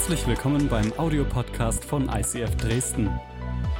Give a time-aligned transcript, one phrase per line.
[0.00, 3.10] Herzlich willkommen beim Audiopodcast von ICF Dresden.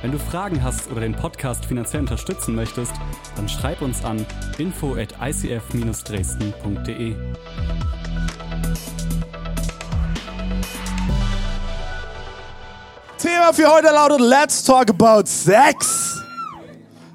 [0.03, 2.93] Wenn du Fragen hast oder den Podcast finanziell unterstützen möchtest,
[3.37, 4.27] dann schreib uns an
[4.59, 7.15] info at icf-dresden.de.
[13.17, 16.23] Thema für heute lautet Let's talk about Sex.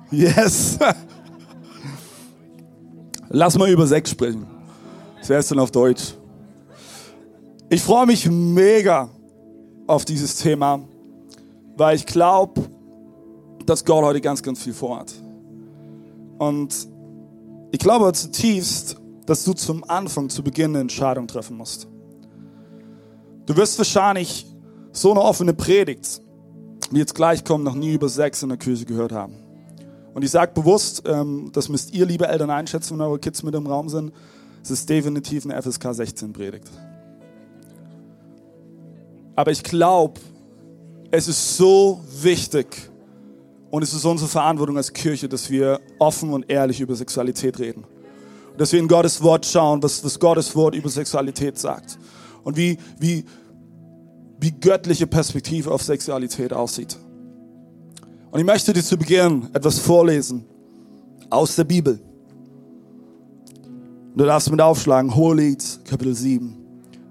[0.10, 0.80] Yes.
[3.30, 4.48] Lass mal über Sex sprechen.
[5.28, 6.16] Wäre es denn auf Deutsch?
[7.76, 9.10] Ich freue mich mega
[9.86, 10.80] auf dieses Thema,
[11.76, 12.70] weil ich glaube,
[13.66, 15.14] dass Gott heute ganz, ganz viel vorhat.
[16.38, 16.74] Und
[17.74, 21.90] ich glaube zutiefst, dass du zum Anfang, zu Beginn eine Entscheidung treffen musst.
[23.46, 24.48] Du wirst wahrscheinlich
[24.94, 26.22] so eine offene Predigt,
[26.92, 29.34] wie jetzt gleich kommt, noch nie über Sex in der Kirche gehört haben.
[30.14, 33.54] Und ich sage bewusst, ähm, das müsst ihr, liebe Eltern, einschätzen, wenn eure Kids mit
[33.54, 34.14] im Raum sind.
[34.64, 36.72] Es ist definitiv eine FSK 16 Predigt.
[39.36, 40.20] Aber ich glaube,
[41.12, 42.90] es ist so wichtig
[43.70, 47.86] und es ist unsere Verantwortung als Kirche, dass wir offen und ehrlich über Sexualität reden.
[48.58, 51.98] Dass wir in Gottes Wort schauen, was, was Gottes Wort über Sexualität sagt.
[52.44, 53.26] Und wie, wie,
[54.40, 56.98] wie göttliche Perspektive auf Sexualität aussieht.
[58.32, 60.46] Und ich möchte dir zu Beginn etwas vorlesen
[61.30, 62.00] aus der Bibel.
[64.16, 66.56] Du darfst mit aufschlagen, Hohelied, Kapitel 7,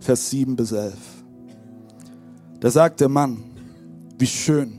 [0.00, 1.13] Vers 7 bis 11.
[2.64, 3.44] Da sagt der Mann,
[4.18, 4.72] wie schön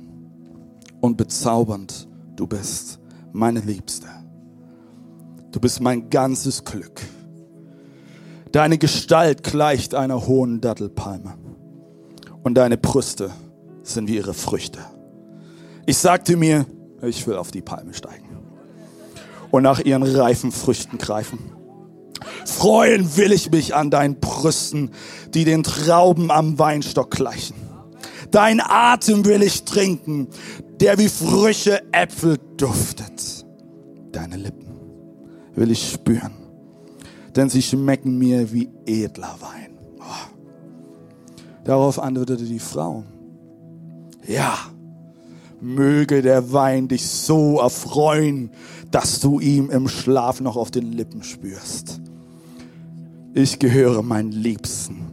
[1.02, 2.98] und bezaubernd du bist,
[3.32, 4.08] meine Liebste.
[5.52, 7.00] Du bist mein ganzes Glück.
[8.52, 11.36] Deine Gestalt gleicht einer hohen Dattelpalme
[12.42, 13.30] und deine Brüste
[13.84, 14.80] sind wie ihre Früchte.
[15.86, 16.66] Ich sagte mir,
[17.04, 18.40] ich will auf die Palme steigen
[19.52, 21.38] und nach ihren reifen Früchten greifen.
[22.46, 24.90] Freuen will ich mich an deinen Brüsten,
[25.36, 27.65] die den Trauben am Weinstock gleichen.
[28.36, 30.28] Dein Atem will ich trinken,
[30.82, 33.46] der wie frische Äpfel duftet.
[34.12, 34.76] Deine Lippen
[35.56, 36.34] will ich spüren,
[37.34, 39.78] denn sie schmecken mir wie edler Wein.
[40.02, 40.04] Oh.
[41.64, 43.06] Darauf antwortete die Frau,
[44.28, 44.58] ja,
[45.62, 48.52] möge der Wein dich so erfreuen,
[48.92, 52.02] dass du ihm im Schlaf noch auf den Lippen spürst.
[53.34, 55.06] Ich gehöre meinen Liebsten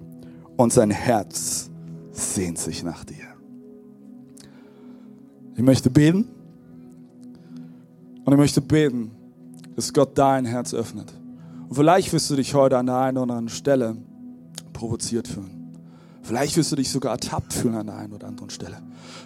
[0.57, 1.69] und sein Herz
[2.13, 3.35] sehnt sich nach dir.
[5.55, 6.29] Ich möchte beten
[8.25, 9.11] und ich möchte beten,
[9.75, 11.13] dass Gott dein Herz öffnet.
[11.69, 13.97] Und vielleicht wirst du dich heute an der einen oder anderen Stelle
[14.73, 15.63] provoziert fühlen.
[16.23, 18.79] Vielleicht wirst du dich sogar ertappt fühlen an der einen oder anderen Stelle.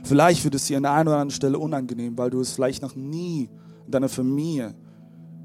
[0.03, 2.82] Vielleicht wird es dir an der einen oder anderen Stelle unangenehm, weil du es vielleicht
[2.82, 3.50] noch nie
[3.84, 4.74] in deiner Familie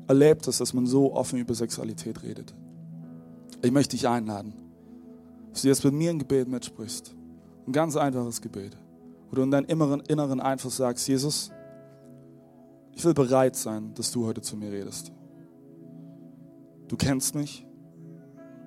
[0.07, 2.53] erlebt hast, dass man so offen über Sexualität redet.
[3.61, 4.53] Ich möchte dich einladen,
[5.51, 7.13] dass du jetzt mit mir ein Gebet mitsprichst.
[7.67, 8.75] Ein ganz einfaches Gebet,
[9.29, 11.51] wo du in deinem Inneren, Inneren einfach sagst, Jesus,
[12.93, 15.11] ich will bereit sein, dass du heute zu mir redest.
[16.87, 17.65] Du kennst mich,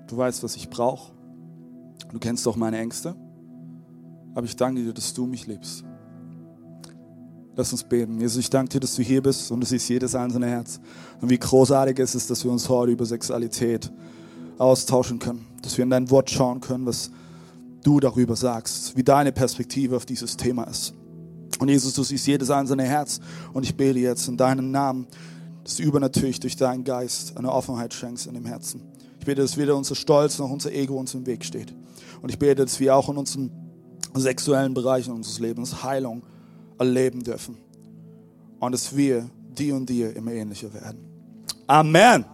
[0.07, 1.13] du weißt, was ich brauche,
[2.11, 3.15] du kennst auch meine Ängste,
[4.35, 5.85] aber ich danke dir, dass du mich liebst.
[7.57, 8.21] Lass uns beten.
[8.21, 10.81] Jesus, ich danke dir, dass du hier bist und du siehst jedes einzelne Herz.
[11.21, 13.93] Und wie großartig ist es, dass wir uns heute über Sexualität
[14.59, 15.47] austauschen können.
[15.63, 17.13] Dass wir in dein Wort schauen können, was
[17.85, 20.95] du darüber sagst, wie deine Perspektive auf dieses Thema ist.
[21.61, 23.21] Und Jesus, du siehst jedes einzelne Herz
[23.53, 25.07] und ich bete jetzt in deinem Namen,
[25.63, 28.83] dass du übernatürlich durch deinen Geist eine Offenheit schenkst in dem Herzen.
[29.21, 31.73] Ich bete, dass weder unser Stolz noch unser Ego uns im Weg steht.
[32.21, 33.51] Und ich bete, dass wir auch in unseren
[34.15, 36.23] sexuellen Bereichen unseres Lebens Heilung
[36.79, 37.57] erleben dürfen.
[38.59, 40.99] Und dass wir die und dir immer ähnlicher werden.
[41.67, 42.25] Amen.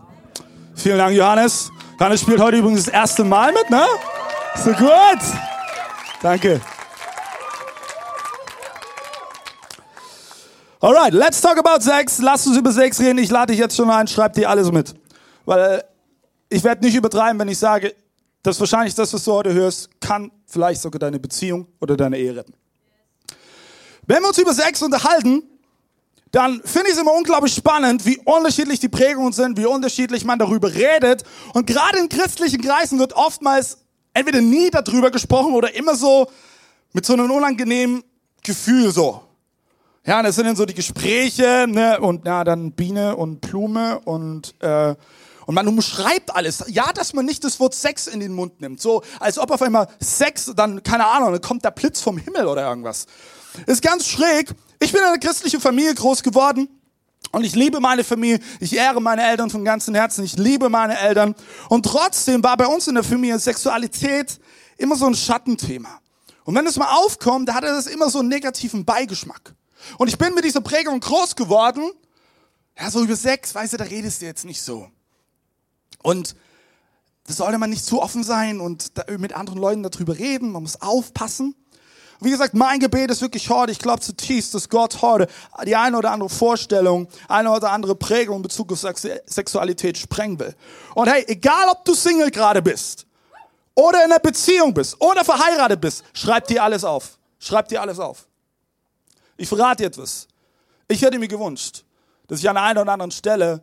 [0.74, 1.70] Vielen Dank, Johannes.
[1.98, 3.84] Johannes spielt heute übrigens das erste Mal mit, ne?
[4.56, 5.20] So gut.
[6.22, 6.60] Danke.
[10.80, 12.18] Alright, let's talk about Sex.
[12.20, 13.18] Lass uns über Sex reden.
[13.18, 14.94] Ich lade dich jetzt schon ein, schreib dir alles mit.
[15.44, 15.84] Weil
[16.48, 17.94] ich werde nicht übertreiben, wenn ich sage,
[18.42, 22.34] dass wahrscheinlich das, was du heute hörst, kann vielleicht sogar deine Beziehung oder deine Ehe
[22.34, 22.54] retten.
[24.06, 25.42] Wenn wir uns über Sex unterhalten,
[26.32, 30.38] dann finde ich es immer unglaublich spannend, wie unterschiedlich die Prägungen sind, wie unterschiedlich man
[30.38, 31.24] darüber redet.
[31.54, 33.78] Und gerade in christlichen Kreisen wird oftmals
[34.14, 36.28] entweder nie darüber gesprochen oder immer so
[36.92, 38.02] mit so einem unangenehmen
[38.42, 39.22] Gefühl so.
[40.06, 44.54] Ja, das sind dann so die Gespräche, ne, und na, dann Biene und Blume und
[44.60, 44.94] äh,
[45.46, 46.64] und man umschreibt alles.
[46.68, 48.80] Ja, dass man nicht das Wort Sex in den Mund nimmt.
[48.80, 52.46] So, als ob auf einmal Sex, dann, keine Ahnung, dann kommt der Blitz vom Himmel
[52.46, 53.06] oder irgendwas.
[53.66, 54.54] Ist ganz schräg.
[54.78, 56.68] Ich bin in einer christlichen Familie groß geworden.
[57.32, 60.98] Und ich liebe meine Familie, ich ehre meine Eltern von ganzem Herzen, ich liebe meine
[60.98, 61.34] Eltern.
[61.68, 64.40] Und trotzdem war bei uns in der Familie Sexualität
[64.76, 66.00] immer so ein Schattenthema.
[66.44, 69.54] Und wenn es mal aufkommt, da hat das immer so einen negativen Beigeschmack.
[69.98, 71.90] Und ich bin mit dieser Prägung groß geworden.
[72.78, 74.88] Ja, so über Sex, weißt du, da redest du jetzt nicht so.
[76.02, 76.34] Und
[77.26, 80.50] da sollte man nicht zu offen sein und mit anderen Leuten darüber reden.
[80.50, 81.54] Man muss aufpassen.
[82.22, 85.26] Wie gesagt, mein Gebet ist wirklich heute, ich glaube zutiefst, dass Gott heute
[85.64, 90.54] die eine oder andere Vorstellung, eine oder andere Prägung in Bezug auf Sexualität sprengen will.
[90.94, 93.06] Und hey, egal ob du Single gerade bist,
[93.74, 97.18] oder in einer Beziehung bist, oder verheiratet bist, schreib dir alles auf.
[97.38, 98.26] Schreib dir alles auf.
[99.38, 100.28] Ich verrate dir etwas.
[100.88, 101.84] Ich hätte mir gewünscht,
[102.28, 103.62] dass ich an einer oder anderen Stelle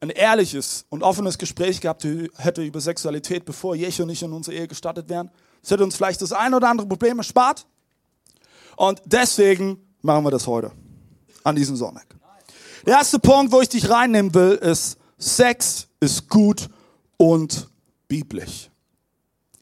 [0.00, 2.04] ein ehrliches und offenes Gespräch gehabt
[2.36, 5.30] hätte über Sexualität, bevor Jecho und ich in unsere Ehe gestartet wären.
[5.60, 7.64] Das hätte uns vielleicht das ein oder andere Problem erspart.
[8.76, 10.72] Und deswegen machen wir das heute,
[11.44, 12.06] an diesem Sonntag.
[12.86, 16.68] Der erste Punkt, wo ich dich reinnehmen will, ist, Sex ist gut
[17.16, 17.68] und
[18.08, 18.70] biblisch.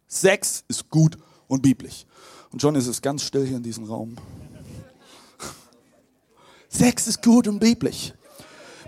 [0.09, 2.07] Sex ist gut und biblisch.
[2.51, 4.17] Und schon ist es ganz still hier in diesem Raum.
[6.69, 8.13] Sex ist gut und biblisch.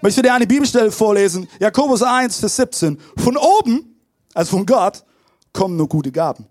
[0.00, 1.46] Möchte dir eine Bibelstelle vorlesen.
[1.60, 2.98] Jakobus 1, Vers 17.
[3.18, 4.00] Von oben,
[4.34, 5.04] also von Gott,
[5.52, 6.46] kommen nur gute Gaben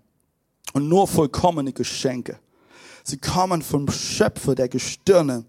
[0.72, 2.38] und nur vollkommene Geschenke.
[3.04, 5.44] Sie kommen vom Schöpfer der Gestirne,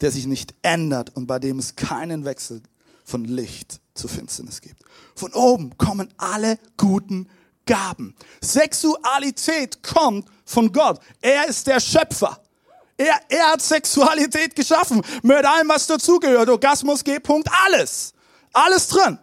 [0.00, 2.62] der sich nicht ändert und bei dem es keinen Wechsel
[3.04, 4.82] von Licht zu Finsternis gibt.
[5.14, 7.28] Von oben kommen alle guten
[7.66, 8.14] Gaben.
[8.42, 11.00] Sexualität kommt von Gott.
[11.20, 12.40] Er ist der Schöpfer.
[12.96, 16.48] Er, er hat Sexualität geschaffen mit allem, was dazugehört.
[16.48, 18.12] Orgasmus, G-Punkt, alles.
[18.52, 19.18] Alles drin.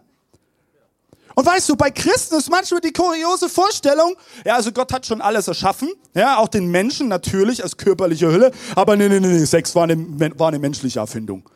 [1.34, 4.14] Und weißt du, bei Christen ist manchmal die kuriose Vorstellung,
[4.44, 8.52] ja, also Gott hat schon alles erschaffen, ja, auch den Menschen natürlich als körperliche Hülle,
[8.74, 9.96] aber nee, nee, nee, Sex war eine,
[10.38, 11.48] war eine menschliche Erfindung.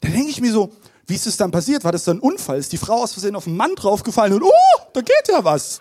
[0.00, 0.72] Da denke ich mir so,
[1.06, 1.84] wie ist es dann passiert?
[1.84, 2.58] War das dann ein Unfall?
[2.58, 5.80] Ist die Frau aus Versehen auf den Mann draufgefallen und, oh, da geht ja was.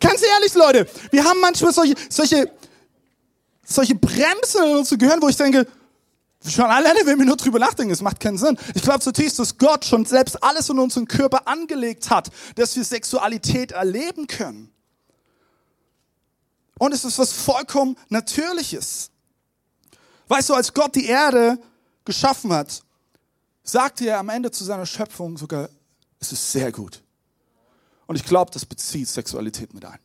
[0.00, 2.50] Ganz ehrlich, Leute, wir haben manchmal solche, solche,
[3.64, 5.66] solche Bremsen in uns zu gehören, wo ich denke,
[6.50, 8.58] schon alleine, wenn wir nur drüber nachdenken, es macht keinen Sinn.
[8.74, 12.84] Ich glaube zutiefst, dass Gott schon selbst alles in unseren Körper angelegt hat, dass wir
[12.84, 14.72] Sexualität erleben können.
[16.78, 19.10] Und es ist was vollkommen Natürliches.
[20.28, 21.58] Weißt du, als Gott die Erde
[22.04, 22.82] geschaffen hat,
[23.62, 25.68] sagte er am Ende zu seiner Schöpfung sogar,
[26.18, 27.02] es ist sehr gut.
[28.06, 29.98] Und ich glaube, das bezieht Sexualität mit ein.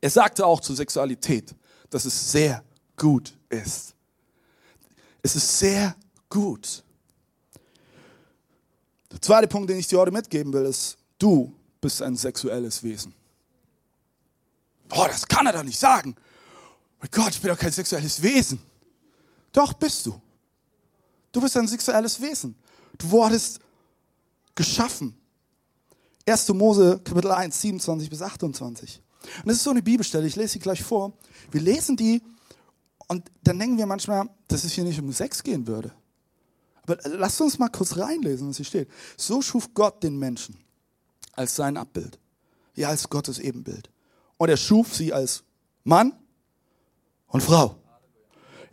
[0.00, 1.54] Er sagte auch zur Sexualität,
[1.90, 2.62] dass es sehr
[2.96, 3.95] gut ist.
[5.26, 5.96] Es ist sehr
[6.28, 6.84] gut.
[9.10, 13.12] Der zweite Punkt, den ich dir heute mitgeben will, ist, du bist ein sexuelles Wesen.
[14.92, 16.14] Oh, das kann er doch nicht sagen.
[17.02, 18.60] Oh Gott, ich bin doch kein sexuelles Wesen.
[19.50, 20.22] Doch bist du.
[21.32, 22.54] Du bist ein sexuelles Wesen.
[22.96, 23.58] Du wurdest
[24.54, 25.16] geschaffen
[26.24, 26.48] 1.
[26.50, 29.02] Mose Kapitel 1, 27 bis 28.
[29.38, 31.14] Und das ist so eine Bibelstelle, ich lese sie gleich vor.
[31.50, 32.22] Wir lesen die
[33.08, 35.92] und dann denken wir manchmal, dass es hier nicht um Sex gehen würde.
[36.82, 38.90] Aber lasst uns mal kurz reinlesen, was hier steht.
[39.16, 40.56] So schuf Gott den Menschen
[41.32, 42.18] als sein Abbild,
[42.74, 43.90] ja als Gottes Ebenbild.
[44.38, 45.42] Und er schuf sie als
[45.84, 46.12] Mann
[47.28, 47.76] und Frau.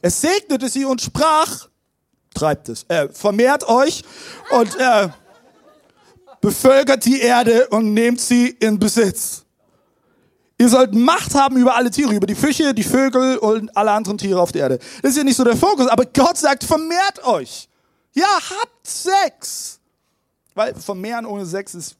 [0.01, 1.69] Er segnete sie und sprach,
[2.33, 4.03] treibt es, äh, vermehrt euch
[4.51, 5.09] und äh,
[6.41, 9.45] bevölkert die Erde und nehmt sie in Besitz.
[10.63, 14.17] Ihr sollt Macht haben über alle Tiere, über die Fische, die Vögel und alle anderen
[14.17, 14.79] Tiere auf der Erde.
[15.01, 17.67] Das ist ja nicht so der Fokus, aber Gott sagt, vermehrt euch.
[18.13, 19.81] Ja, habt Sex.
[20.53, 21.97] Weil vermehren ohne Sex ist,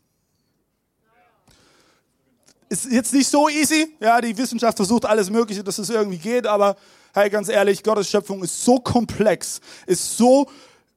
[2.70, 3.98] ist jetzt nicht so easy.
[4.00, 6.78] Ja, die Wissenschaft versucht alles Mögliche, dass es irgendwie geht, aber
[7.14, 10.50] hey, ganz ehrlich, Gottes Schöpfung ist so komplex, ist so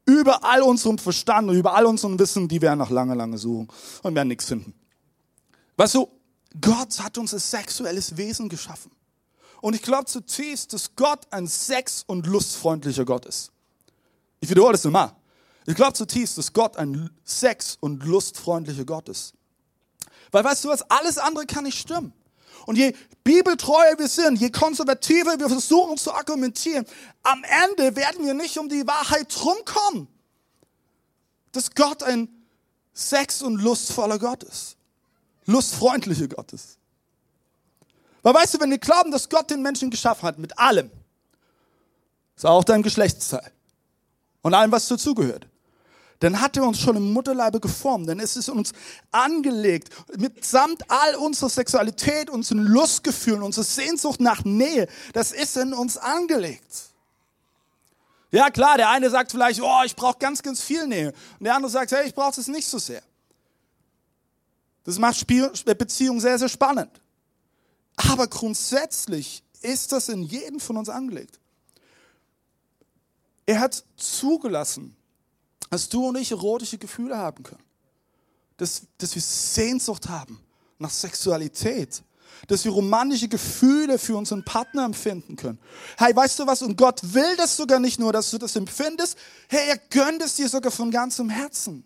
[0.05, 3.67] über all unserem Verstand und über all unserem Wissen, die werden noch lange, lange suchen
[4.05, 4.73] und werden nichts finden.
[5.77, 6.09] Weißt du,
[6.61, 8.91] Gott hat uns ein sexuelles Wesen geschaffen.
[9.61, 13.51] Und ich glaube zutiefst, dass Gott ein sex- und lustfreundlicher Gott ist.
[14.41, 15.13] Ich wiederhole das nochmal.
[15.67, 19.35] Ich glaube zutiefst, dass Gott ein sex- und lustfreundlicher Gott ist.
[20.31, 22.13] Weil weißt du was, alles andere kann nicht stimmen.
[22.67, 22.95] Und je
[23.25, 26.85] bibeltreuer wir sind, je konservativer wir versuchen zu argumentieren,
[27.23, 30.09] am Ende werden wir nicht um die Wahrheit rumkommen,
[31.53, 32.29] dass Gott ein
[32.93, 34.76] sex- und lustvoller Gott ist.
[35.47, 36.79] Lustfreundlicher Gott ist.
[38.23, 40.91] Weil weißt du, wenn wir glauben, dass Gott den Menschen geschaffen hat, mit allem,
[42.35, 43.53] ist auch dein Geschlechtsteil
[44.43, 45.47] und allem, was dazugehört,
[46.21, 48.73] dann hat er uns schon im Mutterleibe geformt, ist es uns
[49.11, 55.97] angelegt, mitsamt all unserer Sexualität, unseren Lustgefühlen, unserer Sehnsucht nach Nähe, das ist in uns
[55.97, 56.91] angelegt.
[58.31, 61.13] Ja klar, der eine sagt vielleicht, oh, ich brauche ganz, ganz viel Nähe.
[61.39, 63.03] Und der andere sagt, hey, ich brauche es nicht so sehr.
[64.87, 67.03] Das macht Spiel, Beziehung sehr, sehr spannend.
[67.97, 71.41] Aber grundsätzlich ist das in jedem von uns angelegt.
[73.47, 74.97] Er hat zugelassen,
[75.71, 77.63] dass du und ich erotische Gefühle haben können.
[78.59, 80.41] Dass, dass wir Sehnsucht haben
[80.79, 82.03] nach Sexualität.
[82.47, 85.59] Dass wir romantische Gefühle für unseren Partner empfinden können.
[85.97, 86.63] Hey, weißt du was?
[86.63, 89.19] Und Gott will das sogar nicht nur, dass du das empfindest.
[89.49, 91.85] Hey, er gönnt es dir sogar von ganzem Herzen.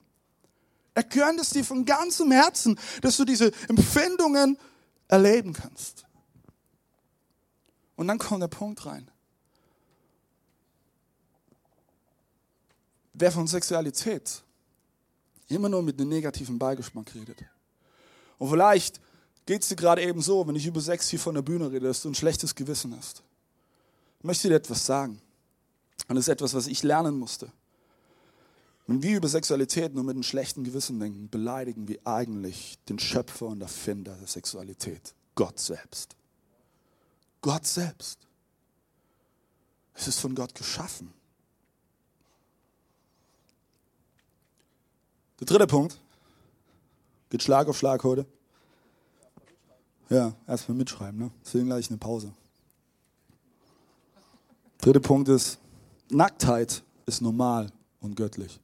[0.94, 4.58] Er gönnt es dir von ganzem Herzen, dass du diese Empfindungen
[5.08, 6.04] erleben kannst.
[7.96, 9.10] Und dann kommt der Punkt rein.
[13.12, 14.42] Wer von Sexualität
[15.48, 17.44] immer nur mit einem negativen Beigeschmack redet.
[18.38, 19.00] Und vielleicht
[19.46, 21.86] geht es dir gerade eben so, wenn ich über Sex hier von der Bühne rede,
[21.86, 23.22] dass du ein schlechtes Gewissen hast.
[24.20, 25.20] Ich möchte dir etwas sagen.
[26.08, 27.52] Und das ist etwas, was ich lernen musste.
[28.90, 33.46] Wenn wir über Sexualität nur mit einem schlechten Gewissen denken, beleidigen wir eigentlich den Schöpfer
[33.46, 36.16] und Erfinder der Sexualität, Gott selbst.
[37.40, 38.18] Gott selbst.
[39.94, 41.12] Es ist von Gott geschaffen.
[45.38, 45.96] Der dritte Punkt.
[47.28, 48.26] Geht Schlag auf Schlag heute.
[50.08, 51.30] Ja, erstmal mitschreiben, ne?
[51.44, 52.32] Deswegen gleich eine Pause.
[54.80, 55.60] Dritter Punkt ist,
[56.08, 57.70] Nacktheit ist normal
[58.00, 58.58] und göttlich.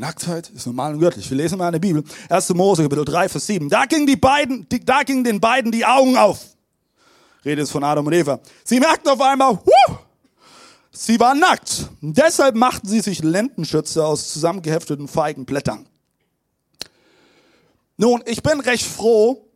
[0.00, 1.30] Nacktheit ist normal und göttlich.
[1.30, 2.02] Wir lesen mal in der Bibel.
[2.30, 2.48] 1.
[2.54, 3.68] Mose, Kapitel 3, Vers 7.
[3.68, 6.40] Da gingen die beiden, die, da gingen den beiden die Augen auf.
[7.44, 8.40] Rede ist von Adam und Eva.
[8.64, 9.94] Sie merkten auf einmal, huh,
[10.90, 11.88] Sie waren nackt.
[12.00, 15.86] Deshalb machten sie sich Lendenschütze aus zusammengehefteten Feigenblättern.
[17.98, 19.46] Nun, ich bin recht froh,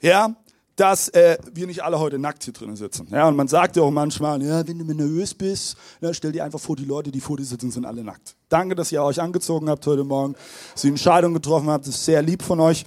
[0.00, 0.34] ja,
[0.80, 3.06] dass äh, wir nicht alle heute nackt hier drinnen sitzen.
[3.10, 6.42] Ja, und man sagt ja auch manchmal, ja, wenn du nervös bist, ja, stell dir
[6.42, 8.34] einfach vor, die Leute, die vor dir sitzen, sind alle nackt.
[8.48, 10.34] Danke, dass ihr euch angezogen habt heute Morgen,
[10.72, 11.86] dass ihr Entscheidung getroffen habt.
[11.86, 12.86] Das ist sehr lieb von euch.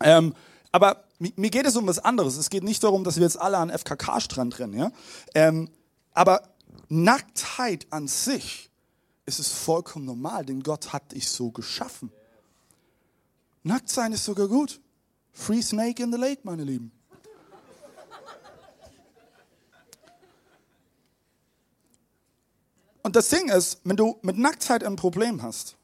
[0.00, 0.34] Ähm,
[0.72, 2.36] aber mir geht es um was anderes.
[2.36, 4.74] Es geht nicht darum, dass wir jetzt alle an FKK-Strand rennen.
[4.74, 4.90] Ja?
[5.36, 5.68] Ähm,
[6.14, 6.42] aber
[6.88, 8.68] Nacktheit an sich
[9.26, 12.10] ist es vollkommen normal, denn Gott hat dich so geschaffen.
[13.62, 14.80] Nackt sein ist sogar gut.
[15.30, 16.90] Free Snake in the Lake, meine Lieben.
[23.02, 25.76] Und das Ding ist, wenn du mit Nacktheit ein Problem hast,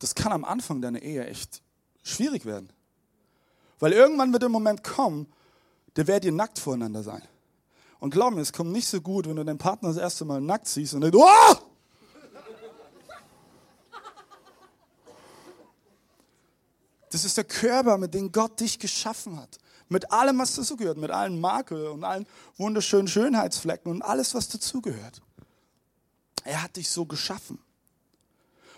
[0.00, 1.62] das kann am Anfang deiner Ehe echt
[2.02, 2.70] schwierig werden.
[3.78, 5.26] Weil irgendwann wird der Moment kommen,
[5.96, 7.22] der werdet ihr nackt voreinander sein.
[7.98, 10.40] Und glaub mir, es kommt nicht so gut, wenn du deinen Partner das erste Mal
[10.40, 11.54] nackt siehst und denkst, oh!
[17.10, 19.58] Das ist der Körper, mit dem Gott dich geschaffen hat.
[19.88, 22.26] Mit allem, was dazugehört, mit allen Makel und allen
[22.56, 25.20] wunderschönen Schönheitsflecken und alles, was dazugehört.
[26.44, 27.58] Er hat dich so geschaffen.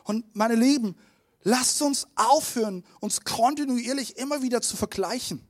[0.04, 0.96] Und meine Lieben,
[1.42, 5.46] lasst uns aufhören, uns kontinuierlich immer wieder zu vergleichen.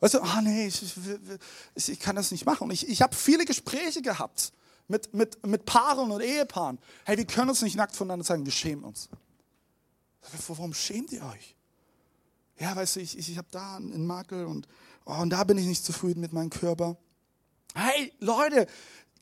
[0.00, 0.82] Weißt du, ah nee, ich,
[1.74, 2.70] ich, ich, kann das nicht machen.
[2.70, 4.52] ich, ich habe viele Gespräche gehabt
[4.88, 6.78] mit, mit, mit Paaren und Ehepaaren.
[7.04, 9.10] Hey, wir können uns nicht nackt voneinander zeigen, wir schämen uns.
[10.48, 11.54] Warum schämt ihr euch?
[12.58, 14.68] Ja, weißt du, ich, ich, ich habe da einen Makel und,
[15.04, 16.96] oh, und da bin ich nicht zufrieden mit meinem Körper.
[17.74, 18.66] Hey, Leute,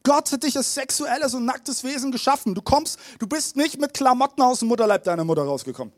[0.09, 2.55] Gott hat dich als sexuelles und nacktes Wesen geschaffen.
[2.55, 5.93] Du kommst, du bist nicht mit Klamotten aus dem Mutterleib deiner Mutter rausgekommen.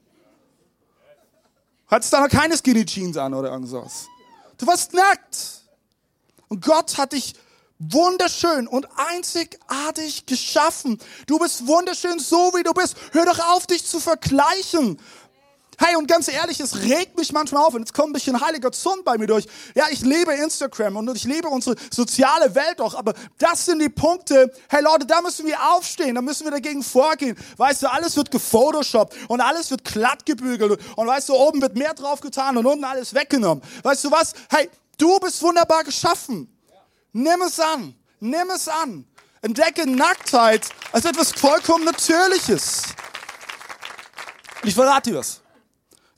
[1.86, 4.08] Hattest da noch keine Skinny Jeans an oder irgendwas.
[4.58, 5.62] Du warst nackt.
[6.48, 7.34] Und Gott hat dich
[7.78, 10.98] wunderschön und einzigartig geschaffen.
[11.28, 12.96] Du bist wunderschön so, wie du bist.
[13.12, 14.98] Hör doch auf, dich zu vergleichen.
[15.82, 18.70] Hey, und ganz ehrlich, es regt mich manchmal auf und jetzt kommt ein bisschen heiliger
[18.70, 19.46] Zorn bei mir durch.
[19.74, 23.88] Ja, ich liebe Instagram und ich liebe unsere soziale Welt auch, aber das sind die
[23.88, 24.52] Punkte.
[24.68, 27.34] Hey Leute, da müssen wir aufstehen, da müssen wir dagegen vorgehen.
[27.56, 31.74] Weißt du, alles wird gefotoshoppt und alles wird glatt gebügelt und weißt du, oben wird
[31.76, 33.64] mehr drauf getan und unten alles weggenommen.
[33.82, 34.34] Weißt du was?
[34.50, 34.68] Hey,
[34.98, 36.54] du bist wunderbar geschaffen.
[37.14, 37.94] Nimm es an.
[38.20, 39.06] Nimm es an.
[39.40, 42.82] Entdecke Nacktheit als etwas vollkommen Natürliches.
[44.60, 45.39] Und ich verrate dir was.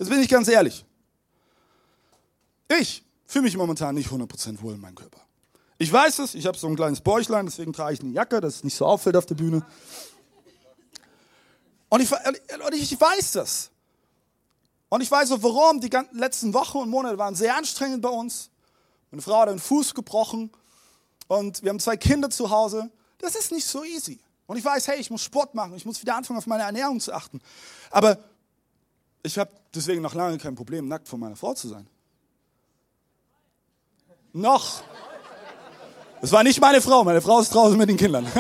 [0.03, 0.85] Jetzt bin ich ganz ehrlich.
[2.67, 5.21] Ich fühle mich momentan nicht 100% wohl in meinem Körper.
[5.79, 8.57] Ich weiß es, ich habe so ein kleines Bäuchlein, deswegen trage ich eine Jacke, dass
[8.57, 9.65] es nicht so auffällt auf der Bühne.
[11.89, 13.71] Und ich, ich weiß das.
[14.89, 15.81] Und ich weiß auch warum.
[15.81, 18.51] Die ganzen letzten Wochen und Monate waren sehr anstrengend bei uns.
[19.13, 20.51] Meine Frau hat einen Fuß gebrochen
[21.29, 22.91] und wir haben zwei Kinder zu Hause.
[23.19, 24.19] Das ist nicht so easy.
[24.49, 26.99] Und ich weiß, hey, ich muss Sport machen, ich muss wieder anfangen, auf meine Ernährung
[26.99, 27.41] zu achten.
[27.93, 28.19] Aber
[29.23, 31.87] ich habe deswegen noch lange kein Problem, nackt vor meiner Frau zu sein.
[34.33, 34.83] Noch.
[36.23, 38.27] Es war nicht meine Frau, meine Frau ist draußen mit den Kindern.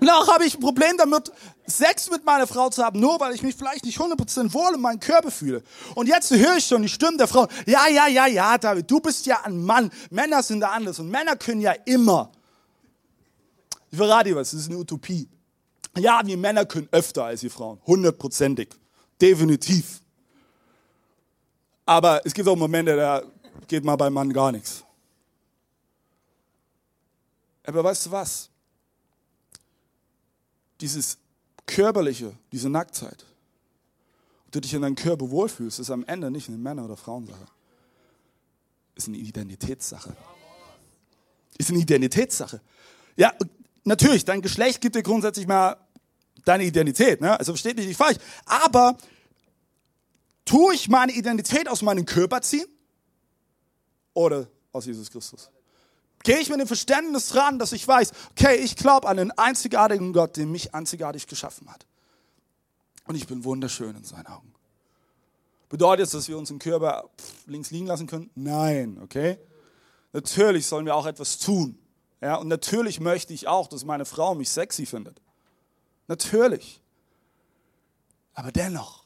[0.00, 1.30] Dennoch habe ich ein Problem damit,
[1.66, 4.80] Sex mit meiner Frau zu haben, nur weil ich mich vielleicht nicht 100% wohl in
[4.80, 5.62] meinem Körper fühle.
[5.94, 7.46] Und jetzt höre ich schon die Stimmen der Frau.
[7.66, 9.90] Ja, ja, ja, ja, David, du bist ja ein Mann.
[10.10, 12.32] Männer sind da anders und Männer können ja immer.
[13.90, 15.28] Ich verrate dir was, das ist eine Utopie.
[15.96, 17.80] Ja, wir Männer können öfter als die Frauen.
[17.86, 18.68] Hundertprozentig.
[19.20, 20.00] Definitiv.
[21.84, 23.22] Aber es gibt auch Momente, da
[23.66, 24.84] geht mal beim Mann gar nichts.
[27.64, 28.50] Aber weißt du was?
[30.80, 31.18] Dieses
[31.66, 33.26] körperliche, diese Nacktheit,
[34.46, 37.46] ob du dich in deinem Körper wohlfühlst, ist am Ende nicht eine Männer- oder Frauensache.
[38.94, 40.16] Ist eine Identitätssache.
[41.58, 42.60] Ist eine Identitätssache.
[43.16, 43.32] Ja,
[43.84, 45.76] natürlich, dein Geschlecht gibt dir grundsätzlich mal
[46.44, 47.20] deine Identität.
[47.20, 47.38] Ne?
[47.38, 48.18] Also versteht mich nicht falsch.
[48.46, 48.96] Aber
[50.44, 52.66] tue ich meine Identität aus meinem Körper ziehen
[54.14, 55.50] oder aus Jesus Christus?
[56.22, 60.12] Gehe ich mit dem Verständnis ran, dass ich weiß, okay, ich glaube an den einzigartigen
[60.12, 61.86] Gott, der mich einzigartig geschaffen hat.
[63.06, 64.52] Und ich bin wunderschön in seinen Augen.
[65.70, 67.08] Bedeutet es, dass wir unseren Körper
[67.46, 68.28] links liegen lassen können?
[68.34, 69.38] Nein, okay?
[70.12, 71.78] Natürlich sollen wir auch etwas tun.
[72.20, 75.20] Ja, und natürlich möchte ich auch, dass meine Frau mich sexy findet.
[76.06, 76.80] Natürlich.
[78.34, 79.04] Aber dennoch,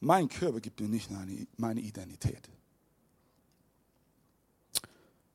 [0.00, 1.10] mein Körper gibt mir nicht
[1.56, 2.48] meine Identität.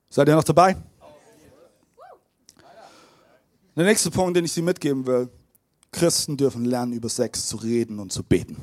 [0.10, 0.78] Seid ihr noch dabei?
[3.75, 5.30] Der nächste Punkt, den ich Sie mitgeben will.
[5.92, 8.58] Christen dürfen lernen, über Sex zu reden und zu beten.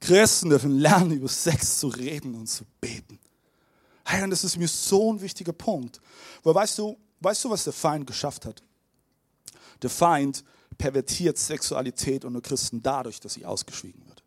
[0.00, 3.17] Christen dürfen lernen, über Sex zu reden und zu beten.
[4.10, 6.00] Hey, und das ist mir so ein wichtiger Punkt.
[6.42, 8.62] Weil weißt du, weißt du, was der Feind geschafft hat?
[9.82, 10.42] Der Feind
[10.78, 14.22] pervertiert Sexualität unter Christen dadurch, dass sie ausgeschwiegen wird.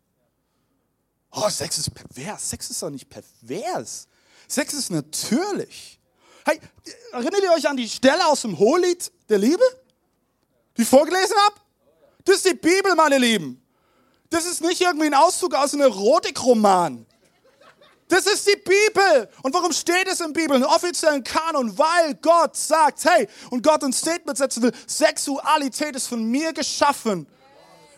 [1.32, 2.48] Oh, Sex ist pervers.
[2.48, 4.06] Sex ist doch nicht pervers.
[4.46, 5.98] Sex ist natürlich.
[6.44, 6.60] Hey,
[7.10, 9.64] erinnert ihr euch an die Stelle aus dem Hohelied der Liebe,
[10.76, 11.56] die ich vorgelesen habe?
[12.24, 13.60] Das ist die Bibel, meine Lieben.
[14.30, 17.04] Das ist nicht irgendwie ein Auszug aus einem Erotikroman.
[18.12, 19.26] Das ist die Bibel.
[19.42, 20.58] Und warum steht es in der Bibel?
[20.58, 26.08] Im offiziellen Kanon, weil Gott sagt, hey, und Gott ein Statement setzen will, Sexualität ist
[26.08, 27.26] von mir geschaffen.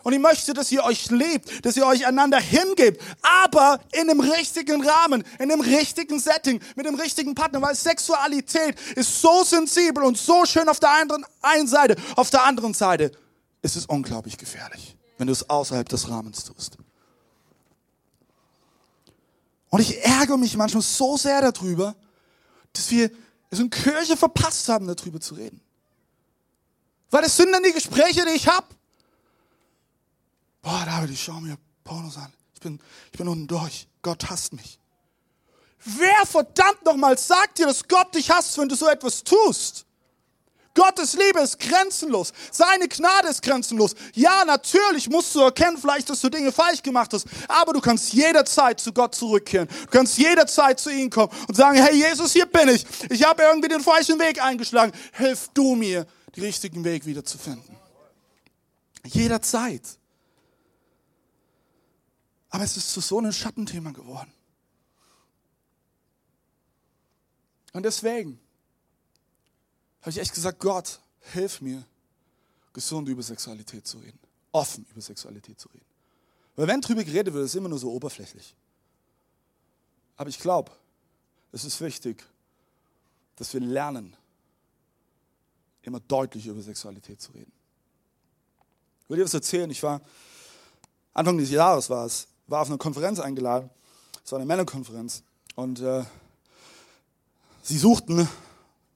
[0.03, 3.03] Und ich möchte, dass ihr euch liebt, dass ihr euch einander hingebt,
[3.43, 8.79] aber in dem richtigen Rahmen, in dem richtigen Setting, mit dem richtigen Partner, weil Sexualität
[8.95, 10.91] ist so sensibel und so schön auf der
[11.41, 13.11] einen Seite, auf der anderen Seite
[13.63, 16.77] ist es unglaublich gefährlich, wenn du es außerhalb des Rahmens tust.
[19.75, 21.95] Und ich ärgere mich manchmal so sehr darüber,
[22.73, 23.11] dass wir
[23.49, 25.61] es in Kirche verpasst haben, darüber zu reden.
[27.09, 28.67] Weil das sind dann die Gespräche, die ich habe
[30.65, 32.33] boah, David, ich schaue mir Pornos an.
[32.55, 32.79] Ich bin,
[33.11, 33.87] ich bin unten durch.
[34.01, 34.79] Gott hasst mich.
[35.83, 39.85] Wer verdammt nochmal sagt dir, dass Gott dich hasst, wenn du so etwas tust?
[40.75, 42.33] Gottes Liebe ist grenzenlos.
[42.51, 43.95] Seine Gnade ist grenzenlos.
[44.13, 47.25] Ja, natürlich musst du erkennen, vielleicht, dass du Dinge falsch gemacht hast.
[47.47, 49.67] Aber du kannst jederzeit zu Gott zurückkehren.
[49.67, 52.85] Du kannst jederzeit zu ihm kommen und sagen, hey Jesus, hier bin ich.
[53.09, 54.91] Ich habe irgendwie den falschen Weg eingeschlagen.
[55.13, 57.77] Hilf du mir, den richtigen Weg wieder zu finden.
[59.05, 59.83] Jederzeit.
[62.49, 64.31] Aber es ist zu so einem Schattenthema geworden.
[67.71, 68.39] Und deswegen
[70.05, 70.99] habe ich echt gesagt, Gott,
[71.33, 71.83] hilf mir,
[72.73, 74.19] gesund über Sexualität zu reden.
[74.51, 75.85] Offen über Sexualität zu reden.
[76.55, 78.53] Weil wenn drüber geredet wird, ist es immer nur so oberflächlich.
[80.15, 80.71] Aber ich glaube,
[81.51, 82.23] es ist wichtig,
[83.35, 84.15] dass wir lernen,
[85.81, 87.51] immer deutlich über Sexualität zu reden.
[89.01, 89.71] Ich will dir was erzählen.
[89.71, 90.01] Ich war,
[91.15, 93.71] Anfang des Jahres war es, war auf eine Konferenz eingeladen.
[94.23, 95.23] Es war eine Männerkonferenz.
[95.55, 96.05] Und äh,
[97.63, 98.29] sie suchten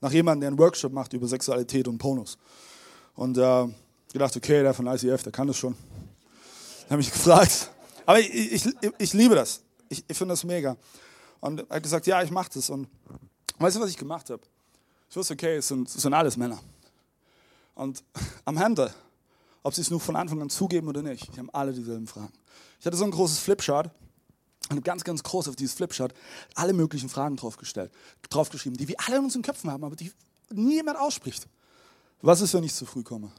[0.02, 2.38] nach jemandem, der einen Workshop macht über Sexualität und Pornos.
[3.16, 5.76] Und äh, ich dachte, okay, der von ICF, der kann das schon.
[6.80, 7.70] Ich habe mich gefragt.
[8.06, 9.62] Aber ich, ich, ich liebe das.
[9.90, 10.78] Ich, ich finde das mega.
[11.40, 12.70] Und er hat gesagt, ja, ich mache das.
[12.70, 12.88] Und
[13.58, 14.42] weißt du, was ich gemacht habe?
[15.10, 16.60] Ich wusste, okay, es sind, es sind alles Männer.
[17.76, 18.04] Und
[18.46, 18.94] am Ende,
[19.64, 22.34] ob sie es nur von Anfang an zugeben oder nicht, die haben alle dieselben Fragen.
[22.80, 23.92] Ich hatte so ein großes Flipchart
[24.70, 26.14] und ganz, ganz groß auf dieses Flipchart
[26.56, 27.92] alle möglichen Fragen draufgestellt,
[28.30, 30.12] draufgeschrieben, die wir alle in unseren Köpfen haben, aber die
[30.52, 31.48] niemand ausspricht.
[32.22, 33.32] Was ist, wenn ich zu früh komme?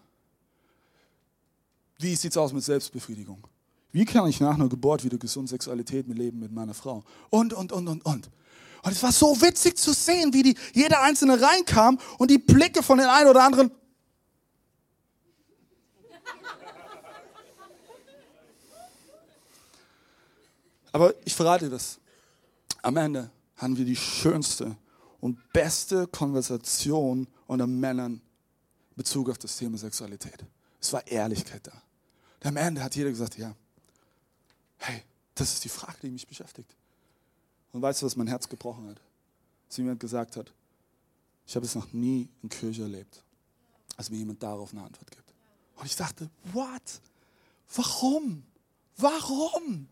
[1.98, 3.46] Wie sieht es aus mit Selbstbefriedigung?
[3.92, 7.04] Wie kann ich nach einer Geburt wieder gesund Sexualität mit leben mit meiner Frau?
[7.28, 8.30] Und, und, und, und, und.
[8.82, 12.82] Und es war so witzig zu sehen, wie die, jeder Einzelne reinkam und die Blicke
[12.82, 13.70] von den einen oder anderen
[20.92, 21.98] Aber ich verrate dir das.
[22.82, 24.76] Am Ende haben wir die schönste
[25.20, 28.22] und beste Konversation unter Männern
[28.96, 30.44] Bezug auf das Thema Sexualität.
[30.80, 31.72] Es war Ehrlichkeit da.
[32.40, 33.54] Und am Ende hat jeder gesagt, ja,
[34.78, 35.02] hey,
[35.34, 36.74] das ist die Frage, die mich beschäftigt.
[37.72, 39.00] Und weißt du, was mein Herz gebrochen hat?
[39.68, 40.52] Dass jemand gesagt hat,
[41.46, 43.22] ich habe es noch nie in Kirche erlebt,
[43.96, 45.32] als mir jemand darauf eine Antwort gibt.
[45.76, 47.00] Und ich dachte, what?
[47.74, 48.44] Warum?
[48.96, 49.88] Warum?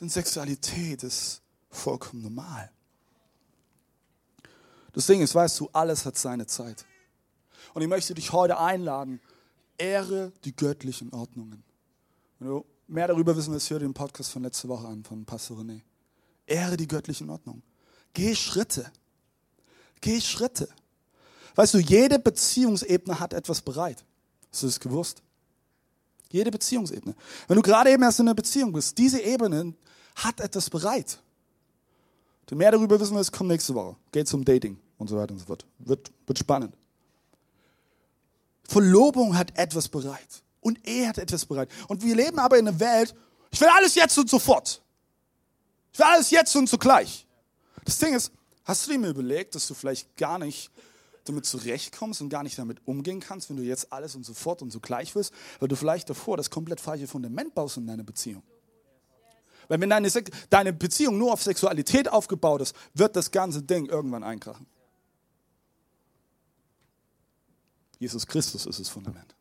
[0.00, 2.70] Denn Sexualität ist vollkommen normal.
[4.92, 6.86] Das Ding ist, weißt du, alles hat seine Zeit.
[7.74, 9.20] Und ich möchte dich heute einladen,
[9.76, 11.62] ehre die göttlichen Ordnungen.
[12.38, 15.58] Wenn du mehr darüber wissen willst, hör den Podcast von letzter Woche an, von Pastor
[15.58, 15.80] René.
[16.46, 17.62] Ehre die göttlichen Ordnungen.
[18.14, 18.90] Geh Schritte.
[20.00, 20.68] Geh Schritte.
[21.54, 24.04] Weißt du, jede Beziehungsebene hat etwas bereit.
[24.50, 25.22] Hast du das gewusst?
[26.36, 27.14] Jede Beziehungsebene.
[27.48, 29.72] Wenn du gerade eben erst in einer Beziehung bist, diese Ebene
[30.16, 31.18] hat etwas bereit.
[32.46, 33.96] Du mehr darüber wissen willst, komm nächste Woche.
[34.12, 35.64] Geht zum Dating und so weiter und so fort.
[35.78, 36.74] Wird, wird spannend.
[38.68, 40.42] Verlobung hat etwas bereit.
[40.60, 41.70] Und Ehe hat etwas bereit.
[41.88, 43.14] Und wir leben aber in einer Welt,
[43.50, 44.82] ich will alles jetzt und sofort.
[45.92, 47.26] Ich will alles jetzt und zugleich.
[47.84, 48.30] Das Ding ist,
[48.64, 50.70] hast du dir mal überlegt, dass du vielleicht gar nicht
[51.28, 54.70] damit zurechtkommst und gar nicht damit umgehen kannst, wenn du jetzt alles und sofort und
[54.70, 58.42] zugleich wirst, weil du vielleicht davor das komplett falsche Fundament baust in deiner Beziehung.
[59.68, 60.10] Weil wenn deine,
[60.50, 64.66] deine Beziehung nur auf Sexualität aufgebaut ist, wird das ganze Ding irgendwann einkrachen.
[67.98, 69.34] Jesus Christus ist das Fundament.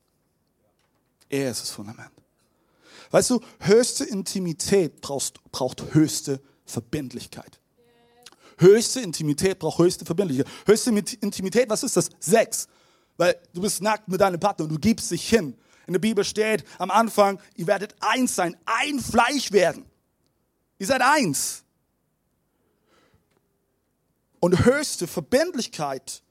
[1.30, 2.12] Er ist das Fundament.
[3.12, 7.60] Weißt du, höchste Intimität brauchst, braucht höchste Verbindlichkeit.
[8.58, 10.52] Höchste Intimität braucht höchste Verbindlichkeit.
[10.65, 12.10] Höchste Intimität, was ist das?
[12.20, 12.68] Sex.
[13.18, 15.56] Weil du bist nackt mit deinem Partner und du gibst dich hin.
[15.88, 19.86] In der Bibel steht am Anfang, ihr werdet eins sein, ein Fleisch werden.
[20.80, 21.63] Ihr seid eins.
[24.39, 26.24] Und höchste Verbindlichkeit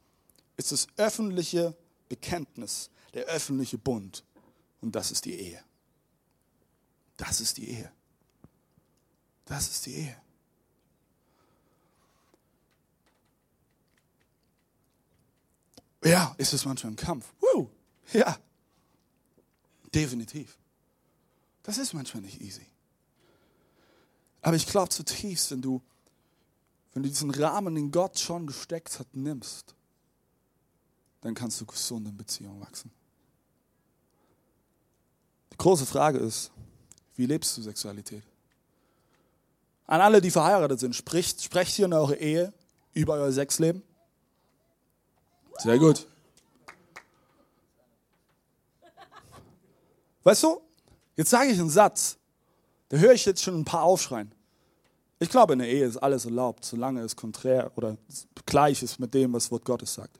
[0.57, 1.77] ist das öffentliche
[2.09, 4.25] Bekenntnis, der öffentliche Bund.
[4.81, 5.61] Und das ist die Ehe.
[7.17, 7.91] Das ist die Ehe.
[9.45, 10.24] Das ist die Ehe.
[16.05, 17.33] Ja, ist es manchmal ein Kampf.
[17.41, 17.71] Woo.
[18.13, 18.37] Ja,
[19.95, 20.59] definitiv.
[21.63, 22.67] Das ist manchmal nicht easy.
[24.43, 25.81] Aber ich glaube zutiefst, wenn du,
[26.93, 29.75] wenn du diesen Rahmen, den Gott schon gesteckt hat, nimmst,
[31.23, 32.91] dann kannst du gesund in Beziehung wachsen.
[35.53, 36.51] Die große Frage ist,
[37.17, 38.25] wie lebst du Sexualität?
[39.87, 42.53] An alle, die verheiratet sind, spricht, sprecht ihr in eurer Ehe
[42.93, 43.83] über euer Sexleben?
[45.59, 46.07] Sehr gut.
[50.25, 50.61] Weißt du,
[51.17, 52.17] jetzt sage ich einen Satz,
[52.89, 54.33] da höre ich jetzt schon ein paar aufschreien.
[55.19, 57.97] Ich glaube, in der Ehe ist alles erlaubt, solange es konträr oder
[58.47, 60.19] gleich ist mit dem, was Wort Gottes sagt.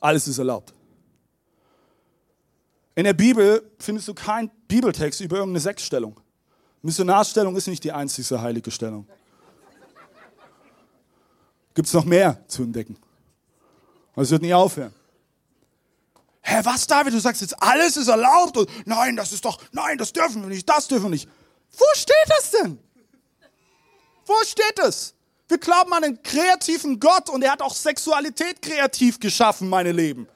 [0.00, 0.74] Alles ist erlaubt.
[2.94, 6.18] In der Bibel findest du keinen Bibeltext über irgendeine Sexstellung.
[6.82, 9.06] Missionarstellung ist nicht die einzige heilige Stellung.
[11.74, 12.96] Gibt es noch mehr zu entdecken?
[14.18, 14.92] Und es wird nie aufhören.
[16.40, 17.14] Hä, was, David?
[17.14, 18.56] Du sagst jetzt, alles ist erlaubt.
[18.56, 21.28] Und nein, das ist doch, nein, das dürfen wir nicht, das dürfen wir nicht.
[21.70, 22.80] Wo steht das denn?
[24.26, 25.14] Wo steht es?
[25.46, 30.26] Wir glauben an einen kreativen Gott und er hat auch Sexualität kreativ geschaffen, meine Leben.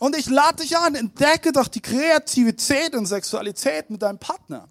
[0.00, 4.66] Und ich lade dich an, entdecke doch die Kreativität und Sexualität mit deinem Partner.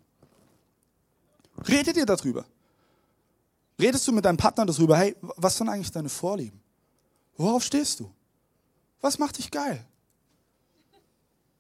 [1.70, 2.44] Redet ihr darüber?
[3.80, 6.60] Redest du mit deinem Partner darüber, hey, was sind eigentlich deine Vorlieben?
[7.38, 8.12] Worauf stehst du?
[9.02, 9.86] Was macht dich geil?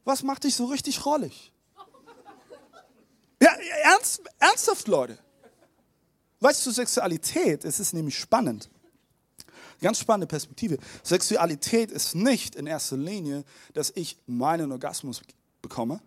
[0.05, 1.51] Was macht dich so richtig rollig?
[3.41, 3.51] Ja,
[3.83, 5.17] ernst, ernsthaft, Leute.
[6.39, 8.69] Weißt du, Sexualität, es ist nämlich spannend.
[9.79, 10.77] Ganz spannende Perspektive.
[11.03, 15.21] Sexualität ist nicht in erster Linie, dass ich meinen Orgasmus
[15.61, 16.01] bekomme.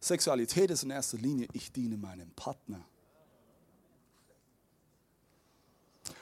[0.00, 2.84] Sexualität ist in erster Linie, ich diene meinem Partner.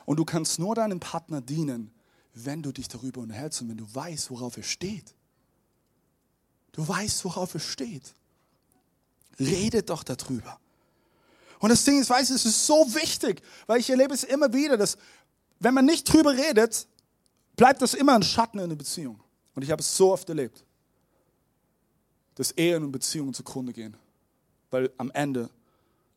[0.04, 1.90] Und du kannst nur deinem Partner dienen,
[2.34, 5.14] wenn du dich darüber unterhältst und wenn du weißt, worauf er steht.
[6.72, 8.14] Du weißt, worauf er steht.
[9.38, 10.58] Rede doch darüber.
[11.58, 14.52] Und das Ding ist, weißt du, es ist so wichtig, weil ich erlebe es immer
[14.52, 14.96] wieder, dass
[15.58, 16.86] wenn man nicht drüber redet,
[17.56, 19.20] bleibt das immer ein Schatten in der Beziehung.
[19.54, 20.64] Und ich habe es so oft erlebt,
[22.36, 23.96] dass Ehen und Beziehungen zugrunde gehen,
[24.70, 25.50] weil am Ende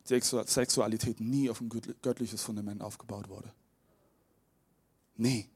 [0.04, 3.52] Sexualität nie auf ein göttliches Fundament aufgebaut wurde.
[5.16, 5.48] Nee.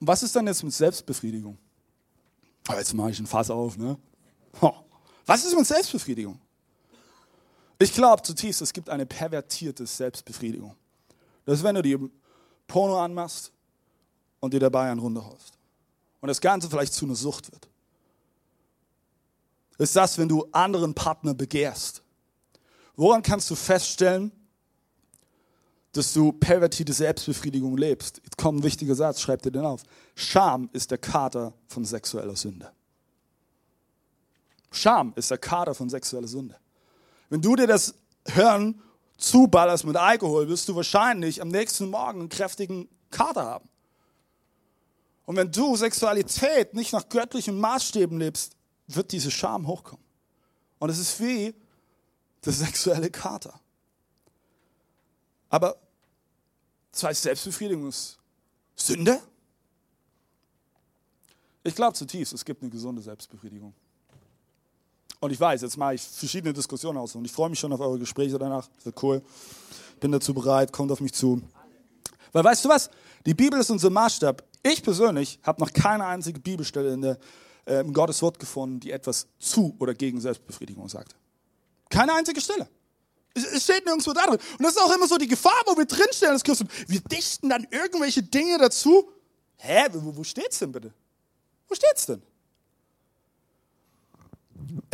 [0.00, 1.56] Was ist dann jetzt mit Selbstbefriedigung?
[2.70, 3.96] Jetzt mache ich ein Fass auf, ne?
[5.24, 6.38] Was ist mit Selbstbefriedigung?
[7.78, 10.74] Ich glaube zutiefst, es gibt eine pervertierte Selbstbefriedigung.
[11.44, 11.98] Das ist, wenn du die
[12.66, 13.52] Porno anmachst
[14.40, 15.54] und dir dabei einen runterholst.
[16.20, 17.68] Und das Ganze vielleicht zu einer Sucht wird.
[19.78, 22.02] Ist das, wenn du anderen Partner begehrst?
[22.96, 24.32] Woran kannst du feststellen,
[25.96, 28.20] dass du pervertierte Selbstbefriedigung lebst?
[28.24, 29.82] Jetzt kommt ein wichtiger Satz, schreib dir den auf.
[30.14, 32.70] Scham ist der Kater von sexueller Sünde.
[34.70, 36.56] Scham ist der Kater von sexueller Sünde.
[37.28, 37.94] Wenn du dir das
[38.28, 38.80] Hören
[39.16, 43.68] zuballerst mit Alkohol, wirst du wahrscheinlich am nächsten Morgen einen kräftigen Kater haben.
[45.24, 48.52] Und wenn du Sexualität nicht nach göttlichen Maßstäben lebst,
[48.86, 50.04] wird diese Scham hochkommen.
[50.78, 51.54] Und es ist wie
[52.44, 53.58] der sexuelle Kater.
[55.48, 55.76] Aber
[56.96, 58.16] das heißt Selbstbefriedigung ist
[58.74, 59.20] Sünde?
[61.62, 63.74] Ich glaube zutiefst, es gibt eine gesunde Selbstbefriedigung.
[65.20, 67.80] Und ich weiß, jetzt mache ich verschiedene Diskussionen aus und ich freue mich schon auf
[67.80, 68.68] eure Gespräche danach.
[68.76, 69.22] Das wird cool.
[70.00, 71.42] Bin dazu bereit, kommt auf mich zu.
[72.32, 72.88] Weil weißt du was?
[73.26, 74.42] Die Bibel ist unser Maßstab.
[74.62, 77.18] Ich persönlich habe noch keine einzige Bibelstelle in der,
[77.66, 81.14] äh, im Gottes Wort gefunden, die etwas zu oder gegen Selbstbefriedigung sagt.
[81.90, 82.68] Keine einzige Stelle.
[83.36, 84.38] Es steht nirgendwo da drin.
[84.58, 86.68] Und das ist auch immer so die Gefahr, wo wir drinstellen als Christen.
[86.88, 89.10] Wir dichten dann irgendwelche Dinge dazu.
[89.58, 90.92] Hä, wo, wo steht's denn bitte?
[91.68, 92.22] Wo steht's denn?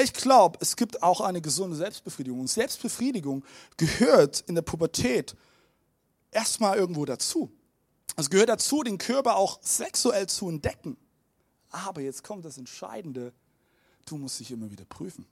[0.01, 2.41] Ich glaube, es gibt auch eine gesunde Selbstbefriedigung.
[2.41, 3.45] Und Selbstbefriedigung
[3.77, 5.37] gehört in der Pubertät
[6.31, 7.53] erstmal irgendwo dazu.
[8.17, 10.97] Es gehört dazu, den Körper auch sexuell zu entdecken.
[11.71, 13.33] Aber jetzt kommt das Entscheidende,
[14.07, 15.27] du musst dich immer wieder prüfen.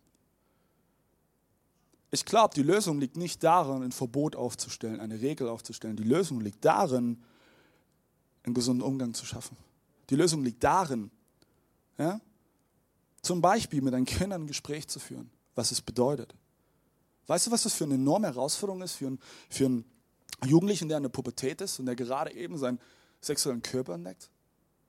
[2.11, 5.97] Ich glaube, die Lösung liegt nicht darin, ein Verbot aufzustellen, eine Regel aufzustellen.
[5.97, 7.23] Die Lösung liegt darin,
[8.43, 9.57] einen gesunden Umgang zu schaffen.
[10.09, 11.11] Die Lösung liegt darin,
[11.99, 12.21] ja,
[13.23, 16.35] zum Beispiel mit deinen Kindern ein Gespräch zu führen, was es bedeutet.
[17.27, 19.85] Weißt du, was das für eine enorme Herausforderung ist für einen, für einen
[20.45, 22.81] Jugendlichen, der in der Pubertät ist und der gerade eben seinen
[23.21, 24.31] sexuellen Körper entdeckt?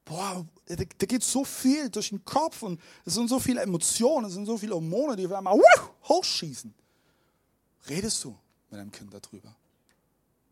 [0.06, 4.26] Boah, da, da geht so viel durch den Kopf und es sind so viele Emotionen,
[4.26, 5.60] es sind so viele Hormone, die auf einmal
[6.08, 6.74] hochschießen.
[7.89, 8.38] Redest du
[8.70, 9.56] mit deinem Kind darüber?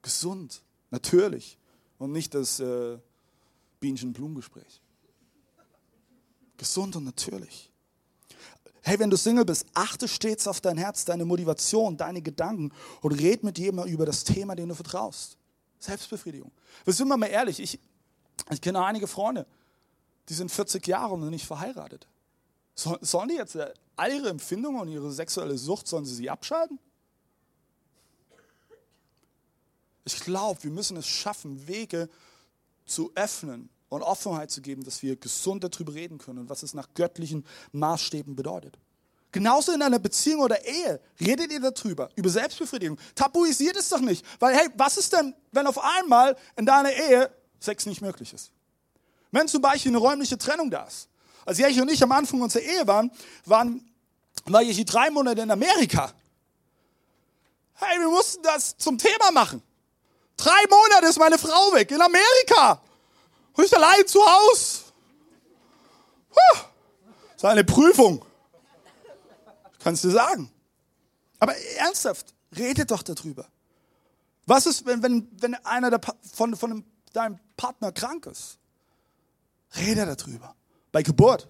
[0.02, 1.58] Gesund, natürlich.
[1.98, 2.98] Und nicht das äh,
[3.80, 4.82] Bienchen-Blumengespräch.
[6.58, 7.70] Gesund und natürlich.
[8.82, 13.12] Hey, wenn du Single bist, achte stets auf dein Herz, deine Motivation, deine Gedanken und
[13.14, 15.38] red mit jemandem über das Thema, dem du vertraust.
[15.80, 16.52] Selbstbefriedigung.
[16.86, 17.80] Wir sind mal ehrlich, ich,
[18.50, 19.46] ich kenne einige Freunde,
[20.28, 22.08] die sind 40 Jahre und sind nicht verheiratet.
[22.76, 26.80] sollen die jetzt äh, all ihre Empfindungen und ihre sexuelle Sucht, sollen sie sie abschalten?
[30.14, 32.10] Ich glaube, wir müssen es schaffen, Wege
[32.86, 36.74] zu öffnen und Offenheit zu geben, dass wir gesund darüber reden können und was es
[36.74, 38.78] nach göttlichen Maßstäben bedeutet.
[39.32, 42.98] Genauso in einer Beziehung oder Ehe redet ihr darüber, über Selbstbefriedigung.
[43.14, 44.26] Tabuisiert es doch nicht.
[44.40, 48.52] Weil, hey, was ist denn, wenn auf einmal in deiner Ehe Sex nicht möglich ist?
[49.32, 51.08] Wenn zum Beispiel eine räumliche Trennung da ist.
[51.46, 53.12] Als ich und ich am Anfang unserer Ehe waren,
[53.46, 53.86] waren
[54.46, 56.12] war ich drei Monate in Amerika.
[57.74, 59.62] Hey, wir mussten das zum Thema machen.
[60.40, 62.82] Drei Monate ist meine Frau weg in Amerika.
[63.54, 64.84] Und ich allein zu Hause.
[66.32, 68.24] Das ist eine Prüfung.
[69.84, 70.50] Kannst du sagen.
[71.40, 73.48] Aber ernsthaft, redet doch darüber.
[74.46, 76.00] Was ist, wenn, wenn, wenn einer der,
[76.34, 78.58] von, von deinem Partner krank ist?
[79.78, 80.56] Rede darüber.
[80.92, 81.50] Bei Geburt,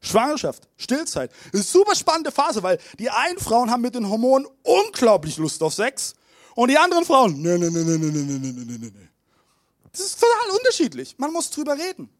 [0.00, 1.30] Schwangerschaft, Stillzeit.
[1.30, 5.36] Das ist eine super spannende Phase, weil die einen Frauen haben mit den Hormonen unglaublich
[5.38, 6.14] Lust auf Sex
[6.58, 9.08] und die anderen Frauen, nee, nee, nee, nee, nee, nee, nee, nee, nee, nee.
[9.92, 11.16] Das ist total unterschiedlich.
[11.16, 12.10] Man muss drüber reden.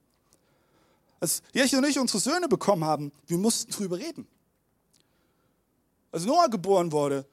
[1.19, 4.29] Als Jeche und ich unsere Söhne bekommen haben, wir mussten drüber reden.
[6.13, 7.27] Als Noah geboren wurde,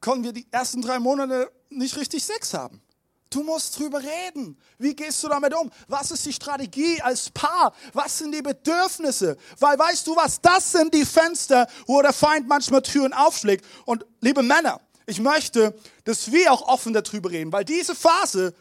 [0.00, 2.80] konnten wir die ersten drei Monate nicht richtig Sex haben.
[3.28, 4.56] Du musst drüber reden.
[4.78, 5.68] Wie gehst du damit um?
[5.88, 7.74] Was ist die Strategie als Paar?
[7.92, 9.36] Was sind die Bedürfnisse?
[9.58, 10.40] Weil weißt du was?
[10.40, 13.64] Das sind die Fenster, wo der Feind manchmal Türen aufschlägt.
[13.84, 18.54] Und liebe Männer, ich möchte, dass wir auch offen darüber reden, weil diese Phase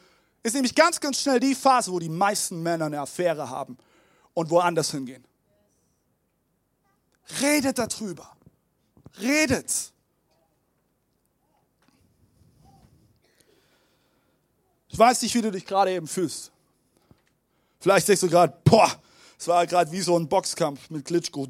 [0.43, 3.77] ist nämlich ganz, ganz schnell die Phase, wo die meisten Männer eine Affäre haben
[4.33, 5.23] und woanders hingehen.
[7.41, 8.35] Redet darüber.
[9.19, 9.91] Redet.
[14.87, 16.51] Ich weiß nicht, wie du dich gerade eben fühlst.
[17.79, 18.91] Vielleicht denkst du gerade, boah,
[19.37, 21.47] es war gerade wie so ein Boxkampf mit Glitschko.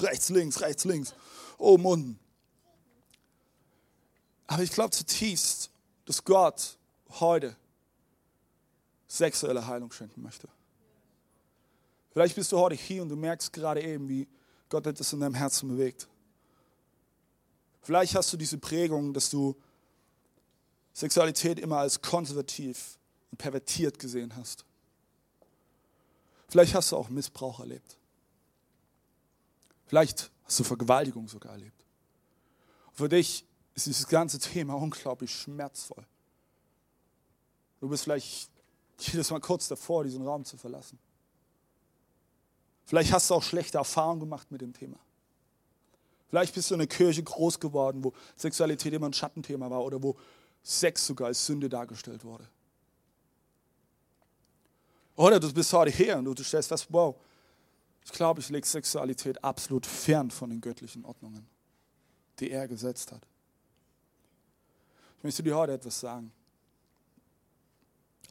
[0.00, 1.14] Rechts, links, rechts, links.
[1.58, 2.27] Oben, unten.
[4.48, 5.70] Aber ich glaube zutiefst,
[6.06, 6.76] dass Gott
[7.20, 7.54] heute
[9.06, 10.48] sexuelle Heilung schenken möchte.
[12.10, 14.26] Vielleicht bist du heute hier und du merkst gerade eben, wie
[14.70, 16.08] Gott etwas in deinem Herzen bewegt.
[17.82, 19.54] Vielleicht hast du diese Prägung, dass du
[20.94, 22.98] Sexualität immer als konservativ
[23.30, 24.64] und pervertiert gesehen hast.
[26.48, 27.98] Vielleicht hast du auch Missbrauch erlebt.
[29.86, 31.84] Vielleicht hast du Vergewaltigung sogar erlebt.
[32.94, 33.44] Für dich
[33.78, 36.04] ist dieses ganze Thema unglaublich schmerzvoll.
[37.80, 38.50] Du bist vielleicht
[38.98, 40.98] jedes Mal kurz davor, diesen Raum zu verlassen.
[42.86, 44.98] Vielleicht hast du auch schlechte Erfahrungen gemacht mit dem Thema.
[46.28, 50.02] Vielleicht bist du in einer Kirche groß geworden, wo Sexualität immer ein Schattenthema war oder
[50.02, 50.16] wo
[50.62, 52.48] Sex sogar als Sünde dargestellt wurde.
[55.14, 57.14] Oder du bist heute hier und du stellst fest, wow,
[58.04, 61.46] ich glaube, ich lege Sexualität absolut fern von den göttlichen Ordnungen,
[62.40, 63.22] die er gesetzt hat.
[65.18, 66.32] Ich möchte dir heute etwas sagen.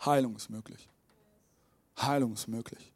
[0.06, 0.89] Heilung ist möglich.
[1.97, 2.93] Heilung ist möglich.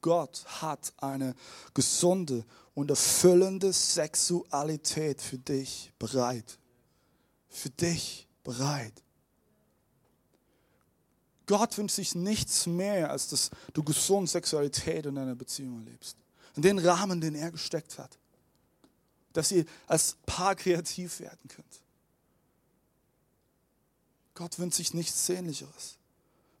[0.00, 1.34] Gott hat eine
[1.72, 6.58] gesunde und erfüllende Sexualität für dich bereit.
[7.48, 9.02] Für dich bereit.
[11.46, 16.16] Gott wünscht sich nichts mehr, als dass du gesunde Sexualität in deiner Beziehung erlebst.
[16.56, 18.18] In den Rahmen, den er gesteckt hat.
[19.32, 21.83] Dass ihr als Paar kreativ werden könnt.
[24.34, 25.96] Gott wünscht sich nichts Sehnlicheres.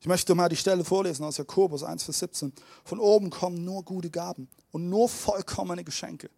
[0.00, 2.52] Ich möchte mal die Stelle vorlesen aus Jakobus 1, Vers 17.
[2.84, 6.30] Von oben kommen nur gute Gaben und nur vollkommene Geschenke.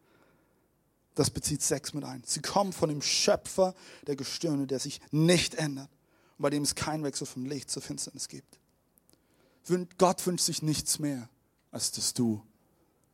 [1.16, 2.22] Das bezieht Sex mit ein.
[2.24, 3.74] Sie kommen von dem Schöpfer
[4.06, 5.90] der Gestirne, der sich nicht ändert
[6.38, 8.58] und bei dem es keinen Wechsel vom Licht zur Finsternis gibt.
[9.98, 11.28] Gott wünscht sich nichts mehr,
[11.72, 12.42] als dass du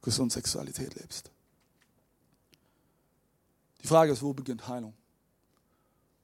[0.02, 1.30] gesund Sexualität lebst.
[3.80, 4.92] Die Frage ist, wo beginnt Heilung?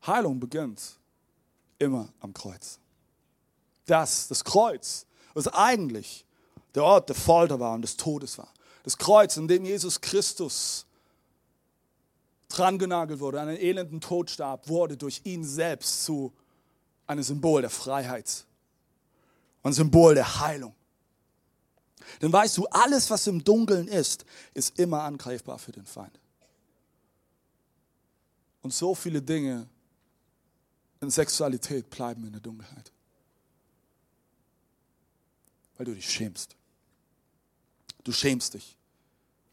[0.06, 0.97] Heilung beginnt
[1.78, 2.78] immer am Kreuz
[3.88, 6.24] das, das Kreuz, was eigentlich
[6.74, 8.52] der Ort der Folter war und des Todes war.
[8.84, 10.86] Das Kreuz, in dem Jesus Christus
[12.48, 16.32] drangenagelt wurde, einen elenden Tod starb, wurde durch ihn selbst zu
[17.06, 18.46] einem Symbol der Freiheit
[19.62, 20.74] und Symbol der Heilung.
[22.22, 26.18] Denn weißt du, alles, was im Dunkeln ist, ist immer angreifbar für den Feind.
[28.62, 29.68] Und so viele Dinge
[31.00, 32.92] in Sexualität bleiben in der Dunkelheit
[35.78, 36.56] weil du dich schämst.
[38.04, 38.76] Du schämst dich,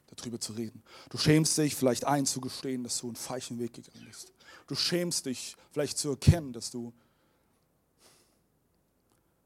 [0.07, 0.83] darüber zu reden.
[1.09, 4.33] Du schämst dich, vielleicht einzugestehen, dass du einen falschen Weg gegangen bist.
[4.67, 6.91] Du schämst dich, vielleicht zu erkennen, dass du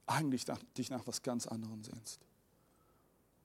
[0.08, 0.46] eigentlich
[0.78, 2.20] dich nach was ganz anderem sehnst.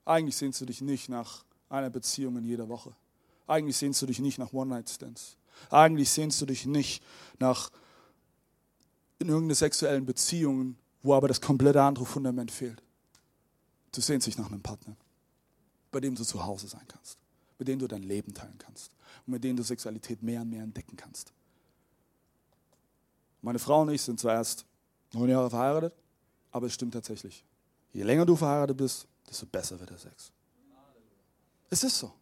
[0.05, 2.95] Eigentlich sehnst du dich nicht nach einer Beziehung in jeder Woche.
[3.47, 5.37] Eigentlich sehnst du dich nicht nach One-Night-Stands.
[5.71, 7.03] Eigentlich sehnst du dich nicht
[7.38, 7.71] nach
[9.25, 12.83] in irgendeine sexuellen Beziehung, wo aber das komplette andere Fundament fehlt.
[13.93, 14.97] Du sehnst dich nach einem Partner,
[15.91, 17.19] bei dem du zu Hause sein kannst,
[17.59, 18.93] mit dem du dein Leben teilen kannst
[19.27, 21.33] und mit dem du Sexualität mehr und mehr entdecken kannst.
[23.41, 24.65] Meine Frau und ich sind zwar erst
[25.13, 25.95] neun Jahre verheiratet,
[26.51, 27.45] aber es stimmt tatsächlich.
[27.93, 30.33] Je länger du verheiratet bist, desto besser wird der Sex.
[31.71, 32.13] Es ist so.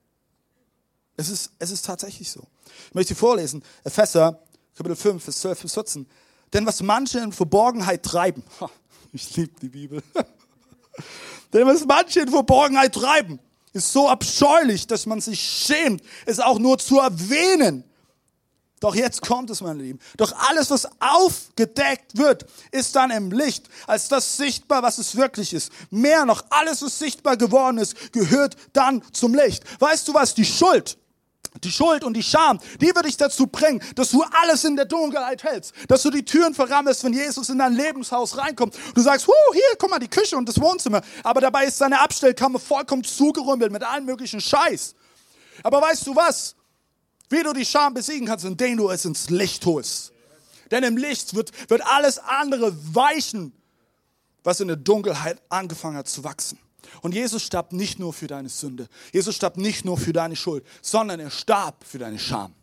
[1.16, 2.46] Es ist, es ist tatsächlich so.
[2.88, 4.40] Ich möchte vorlesen, Epheser,
[4.74, 6.06] Kapitel 5, Vers 12 bis 14.
[6.52, 8.42] Denn was manche in Verborgenheit treiben,
[9.12, 10.02] ich liebe die Bibel,
[11.52, 13.38] denn was manche in Verborgenheit treiben,
[13.72, 17.84] ist so abscheulich, dass man sich schämt, es auch nur zu erwähnen.
[18.80, 20.00] Doch jetzt kommt es, meine Lieben.
[20.16, 25.54] Doch alles, was aufgedeckt wird, ist dann im Licht, als das sichtbar, was es wirklich
[25.54, 25.70] ist.
[25.90, 29.62] Mehr noch, alles, was sichtbar geworden ist, gehört dann zum Licht.
[29.80, 30.34] Weißt du was?
[30.34, 30.98] Die Schuld,
[31.60, 34.86] die Schuld und die Scham, die wird dich dazu bringen, dass du alles in der
[34.86, 38.76] Dunkelheit hältst, dass du die Türen verrammelst, wenn Jesus in dein Lebenshaus reinkommt.
[38.94, 41.02] Du sagst, huh, hier, guck mal, die Küche und das Wohnzimmer.
[41.22, 44.94] Aber dabei ist deine Abstellkammer vollkommen zugerümpelt mit allen möglichen Scheiß.
[45.62, 46.56] Aber weißt du was?
[47.28, 50.12] Wie du die Scham besiegen kannst, indem du es ins Licht holst.
[50.70, 53.52] Denn im Licht wird, wird alles andere weichen,
[54.42, 56.58] was in der Dunkelheit angefangen hat zu wachsen.
[57.00, 58.88] Und Jesus starb nicht nur für deine Sünde.
[59.12, 62.54] Jesus starb nicht nur für deine Schuld, sondern er starb für deine Scham.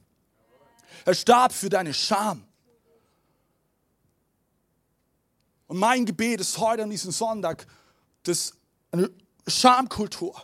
[1.05, 2.43] Er starb für deine Scham.
[5.67, 7.67] Und mein Gebet ist heute an diesem Sonntag,
[8.23, 8.53] dass
[8.91, 9.09] eine
[9.47, 10.43] Schamkultur,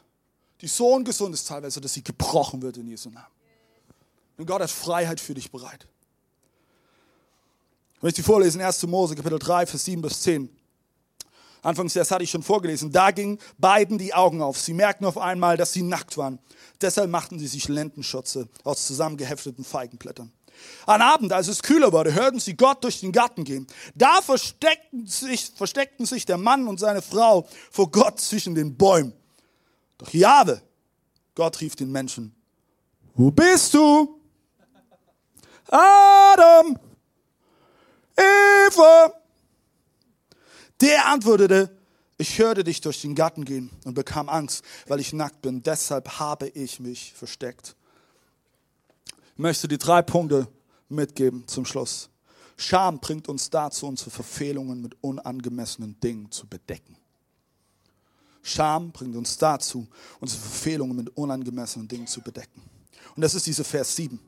[0.61, 3.28] die so ungesund ist teilweise, dass sie gebrochen wird in Jesu Namen.
[4.38, 5.88] Und Gott hat Freiheit für dich bereit.
[7.95, 8.84] Ich möchte vorlesen, 1.
[8.84, 10.49] Mose, Kapitel 3, Vers 7 bis 10.
[11.66, 12.91] Anfangs das hatte ich schon vorgelesen.
[12.91, 14.59] Da gingen beiden die Augen auf.
[14.59, 16.38] Sie merkten auf einmal, dass sie nackt waren.
[16.80, 20.32] Deshalb machten sie sich Lendenschürze aus zusammengehefteten Feigenblättern.
[20.86, 23.66] Am Abend, als es kühler wurde, hörten sie Gott durch den Garten gehen.
[23.95, 29.13] Da versteckten sich, versteckten sich der Mann und seine Frau vor Gott zwischen den Bäumen.
[29.97, 30.61] Doch Jahwe,
[31.34, 32.36] Gott rief den Menschen,
[33.16, 34.22] wo bist du?
[35.68, 36.78] Adam,
[38.16, 39.13] Eva,
[40.82, 41.76] der antwortete,
[42.17, 45.63] Ich hörte dich durch den Garten gehen und bekam Angst, weil ich nackt bin.
[45.63, 47.76] Deshalb habe ich mich versteckt.
[49.34, 50.47] Ich möchte die drei Punkte
[50.88, 52.09] mitgeben zum Schluss.
[52.57, 56.95] Scham bringt uns dazu, unsere Verfehlungen mit unangemessenen Dingen zu bedecken.
[58.41, 59.88] Scham bringt uns dazu,
[60.19, 62.61] unsere Verfehlungen mit unangemessenen Dingen zu bedecken.
[63.15, 64.19] Und das ist dieser Vers 7.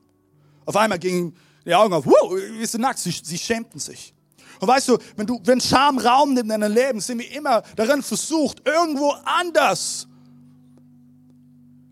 [0.66, 4.14] Auf einmal gingen die Augen auf, wow, wir sind nackt, sie, sie schämten sich.
[4.60, 7.64] Und weißt du, wenn du, wenn Scham Raum nimmt in deinem Leben, sind wir immer
[7.76, 10.08] darin versucht, irgendwo anders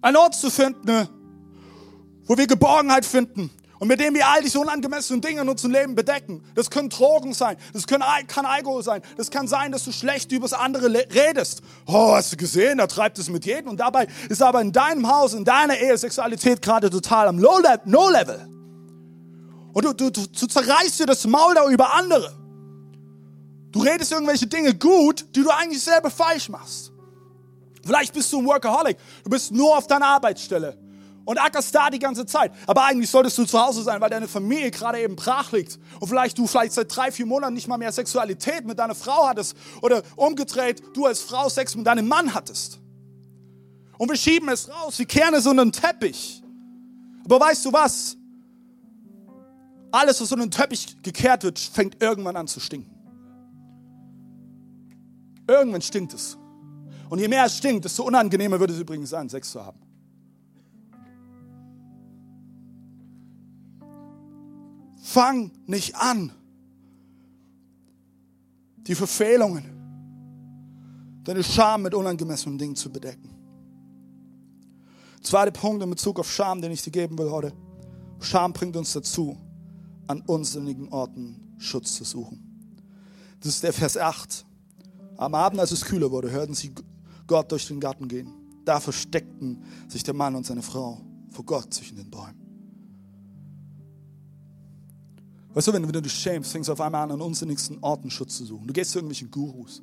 [0.01, 1.07] einen Ort zu finden,
[2.26, 3.49] wo wir Geborgenheit finden
[3.80, 6.43] und mit dem wir all diese unangemessenen Dinge in unserem Leben bedecken.
[6.55, 10.32] Das können Drogen sein, das können, kann Alkohol sein, das kann sein, dass du schlecht
[10.32, 11.61] über das andere redest.
[11.86, 15.07] Oh, hast du gesehen, er treibt es mit jedem und dabei ist aber in deinem
[15.07, 18.47] Haus, in deiner Ehe Sexualität gerade total am No-Level.
[19.74, 22.45] Und du, du, du zerreißt dir das Maul da über andere.
[23.76, 26.93] Du redest irgendwelche Dinge gut, die du eigentlich selber falsch machst.
[27.86, 28.95] Vielleicht bist du ein Workaholic.
[29.26, 30.78] Du bist nur auf deiner Arbeitsstelle
[31.26, 32.53] und ackerst da die ganze Zeit.
[32.67, 35.78] Aber eigentlich solltest du zu Hause sein, weil deine Familie gerade eben brach liegt.
[35.99, 39.28] Und vielleicht du vielleicht seit drei, vier Monaten nicht mal mehr Sexualität mit deiner Frau
[39.28, 39.57] hattest.
[39.82, 42.80] Oder umgedreht, du als Frau Sex mit deinem Mann hattest.
[43.97, 46.41] Und wir schieben es raus, wir kehren es unter den Teppich.
[47.26, 48.15] Aber weißt du was?
[49.91, 52.95] Alles, was unter den Teppich gekehrt wird, fängt irgendwann an zu stinken.
[55.48, 56.38] Irgendwann stinkt es.
[57.10, 59.80] Und je mehr es stinkt, desto unangenehmer wird es übrigens sein, Sex zu haben.
[65.02, 66.32] Fang nicht an,
[68.78, 69.64] die Verfehlungen,
[71.24, 73.30] deine Scham mit unangemessenen Dingen zu bedecken.
[75.22, 77.54] Zweiter Punkt in Bezug auf Scham, den ich dir geben will heute.
[78.20, 79.38] Scham bringt uns dazu,
[80.08, 82.41] an unsinnigen Orten Schutz zu suchen.
[83.39, 84.46] Das ist der Vers 8.
[85.18, 86.74] Am Abend, als es kühler wurde, hörten sie
[87.28, 88.34] Gott durch den Garten gehen.
[88.66, 92.45] Da versteckten sich der Mann und seine Frau vor Gott zwischen den Bäumen.
[95.53, 98.38] Weißt du, wenn, du dich schämst, fängst du auf einmal an, an unsinnigsten Orten Schutz
[98.38, 98.68] zu suchen.
[98.68, 99.82] Du gehst zu irgendwelchen Gurus.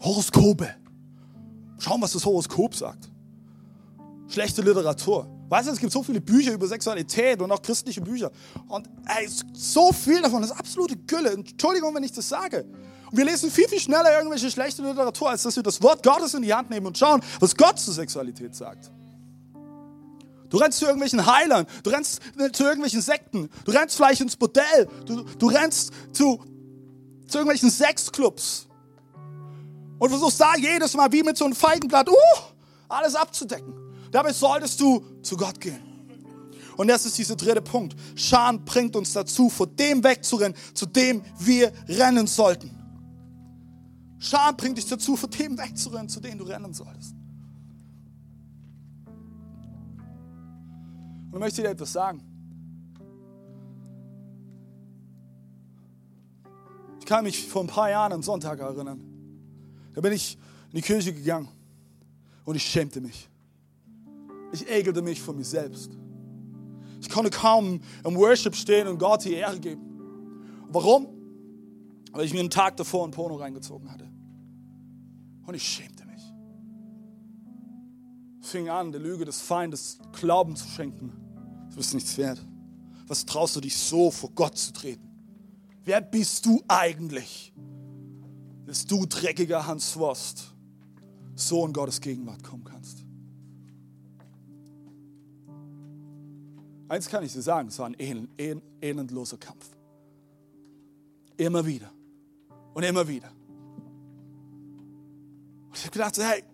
[0.00, 0.68] Horoskope.
[1.78, 3.10] Schauen, was das Horoskop sagt.
[4.26, 5.26] Schlechte Literatur.
[5.48, 8.30] Weißt du, es gibt so viele Bücher über Sexualität und auch christliche Bücher.
[8.66, 11.30] Und ey, so viel davon ist absolute Gülle.
[11.32, 12.66] Entschuldigung, wenn ich das sage.
[13.10, 16.34] Und wir lesen viel, viel schneller irgendwelche schlechte Literatur, als dass wir das Wort Gottes
[16.34, 18.90] in die Hand nehmen und schauen, was Gott zur Sexualität sagt.
[20.50, 22.20] Du rennst zu irgendwelchen Heilern, du rennst
[22.52, 26.42] zu irgendwelchen Sekten, du rennst vielleicht ins Bordell, du, du rennst zu,
[27.26, 28.66] zu irgendwelchen Sexclubs
[29.98, 32.14] und versuchst da jedes Mal wie mit so einem Feigenblatt uh,
[32.88, 33.74] alles abzudecken.
[34.10, 35.82] Dabei solltest du zu Gott gehen.
[36.78, 37.96] Und das ist dieser dritte Punkt.
[38.14, 42.77] Scham bringt uns dazu, vor dem wegzurennen, zu dem wir rennen sollten.
[44.18, 47.14] Scham bringt dich dazu, vor dem wegzurennen, zu dem du rennen solltest.
[51.30, 52.22] Und ich möchte dir etwas sagen.
[57.00, 59.02] Ich kann mich vor ein paar Jahren an Sonntag erinnern.
[59.94, 60.36] Da bin ich
[60.72, 61.48] in die Kirche gegangen
[62.44, 63.28] und ich schämte mich.
[64.52, 65.90] Ich ekelte mich vor mir selbst.
[67.00, 69.82] Ich konnte kaum im Worship stehen und Gott die Ehre geben.
[70.70, 71.17] Warum?
[72.12, 74.08] Weil ich mir einen Tag davor ein Porno reingezogen hatte.
[75.46, 76.22] Und ich schämte mich.
[78.40, 81.12] Fing an, der Lüge des Feindes Glauben zu schenken.
[81.70, 82.44] Du bist nichts wert.
[83.06, 85.08] Was traust du dich so vor Gott zu treten?
[85.84, 87.54] Wer bist du eigentlich,
[88.66, 90.54] dass du dreckiger Hans Wurst
[91.34, 93.04] so in Gottes Gegenwart kommen kannst?
[96.88, 97.96] Eins kann ich dir sagen, es war ein
[98.80, 99.70] elendloser Kampf.
[101.36, 101.90] Immer wieder
[102.78, 103.32] und immer wieder.
[105.66, 106.44] Und ich habe gedacht, hey,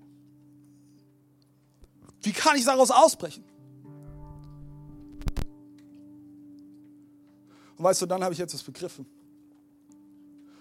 [2.23, 3.45] wie kann ich daraus ausbrechen?
[7.77, 9.05] Und weißt du, dann habe ich jetzt das begriffen.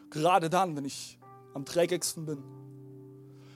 [0.10, 1.18] Gerade dann, wenn ich
[1.54, 2.44] am dreckigsten bin,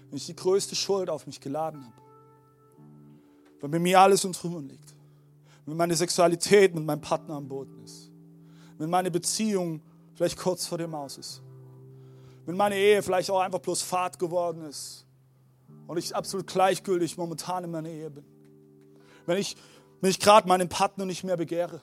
[0.10, 4.96] wenn ich die größte Schuld auf mich geladen habe, wenn mir alles in Trümmern liegt,
[5.66, 8.10] wenn meine Sexualität mit meinem Partner am Boden ist,
[8.78, 9.82] wenn meine Beziehung
[10.16, 11.42] vielleicht kurz vor dem Aus ist,
[12.48, 15.06] wenn meine Ehe vielleicht auch einfach bloß Fahrt geworden ist
[15.86, 18.24] und ich absolut gleichgültig momentan in meiner Ehe bin,
[19.26, 19.58] wenn ich,
[20.00, 21.82] wenn ich gerade meinen Partner nicht mehr begehre,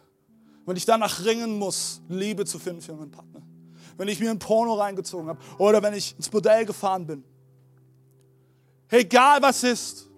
[0.65, 3.43] wenn ich danach ringen muss, Liebe zu finden für meinen Partner,
[3.99, 7.25] wenn ich mir ein Porno reingezogen habe oder wenn ich ins Bordell gefahren bin,
[8.89, 10.09] egal was ist,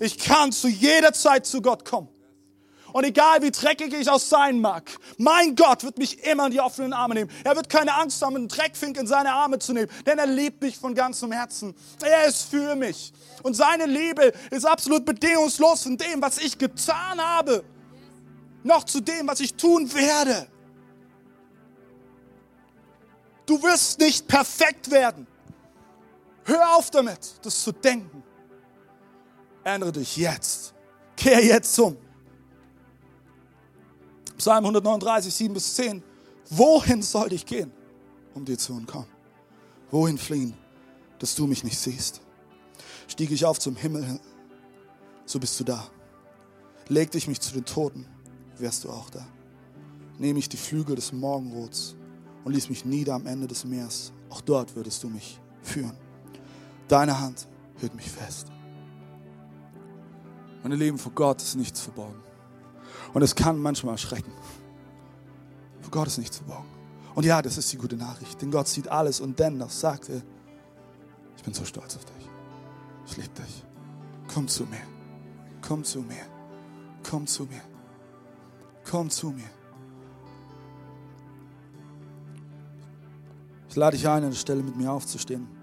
[0.00, 2.08] ich kann zu jeder Zeit zu Gott kommen.
[2.92, 6.60] Und egal wie dreckig ich auch sein mag, mein Gott wird mich immer in die
[6.60, 7.30] offenen Arme nehmen.
[7.44, 10.62] Er wird keine Angst haben, einen Dreckfink in seine Arme zu nehmen, denn er liebt
[10.62, 11.74] mich von ganzem Herzen.
[12.02, 13.12] Er ist für mich.
[13.42, 17.64] Und seine Liebe ist absolut bedingungslos von dem, was ich getan habe,
[18.62, 20.46] noch zu dem, was ich tun werde.
[23.46, 25.26] Du wirst nicht perfekt werden.
[26.44, 28.22] Hör auf damit, das zu denken.
[29.64, 30.74] Ändere dich jetzt.
[31.16, 31.96] Kehr jetzt um.
[34.40, 36.02] Psalm 139, 7 bis 10.
[36.48, 37.70] Wohin soll ich gehen,
[38.32, 39.10] um dir zu entkommen?
[39.90, 40.54] Wohin fliehen,
[41.18, 42.22] dass du mich nicht siehst?
[43.06, 44.18] Stieg ich auf zum Himmel,
[45.26, 45.86] so bist du da.
[46.88, 48.06] Legte ich mich zu den Toten,
[48.56, 49.26] wärst du auch da.
[50.18, 51.94] Nehme ich die Flügel des Morgenrots
[52.42, 55.98] und ließ mich nieder am Ende des Meers, auch dort würdest du mich führen.
[56.88, 58.46] Deine Hand hält mich fest.
[60.62, 62.29] Meine Leben vor Gott ist nichts verborgen.
[63.12, 64.32] Und es kann manchmal erschrecken.
[65.80, 66.68] Vor Gott ist nichts verborgen.
[67.14, 70.22] Und ja, das ist die gute Nachricht, denn Gott sieht alles und dennoch sagt er,
[71.36, 72.28] ich bin so stolz auf dich.
[73.06, 73.64] Ich liebe dich.
[74.32, 74.82] Komm zu mir.
[75.66, 76.24] Komm zu mir.
[77.08, 77.62] Komm zu mir.
[78.88, 79.50] Komm zu mir.
[83.68, 85.59] Ich lade dich ein, an der Stelle mit mir aufzustehen.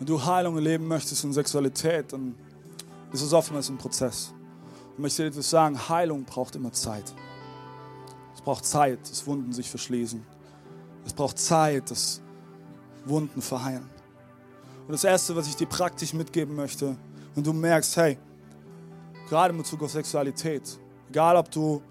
[0.00, 2.34] Wenn du Heilung erleben möchtest in Sexualität, dann
[3.12, 4.32] ist es oftmals ein Prozess.
[4.94, 7.12] Ich möchte dir etwas sagen, Heilung braucht immer Zeit.
[8.34, 10.24] Es braucht Zeit, dass Wunden sich verschließen.
[11.04, 12.22] Es braucht Zeit, dass
[13.04, 13.90] Wunden verheilen.
[14.86, 16.96] Und das Erste, was ich dir praktisch mitgeben möchte,
[17.34, 18.16] wenn du merkst, hey,
[19.28, 20.62] gerade in Bezug auf Sexualität,
[21.10, 21.82] egal ob du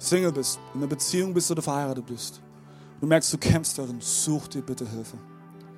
[0.00, 2.42] Single bist, in einer Beziehung bist oder verheiratet bist,
[3.00, 5.16] du merkst, du kämpfst darin, such dir bitte Hilfe.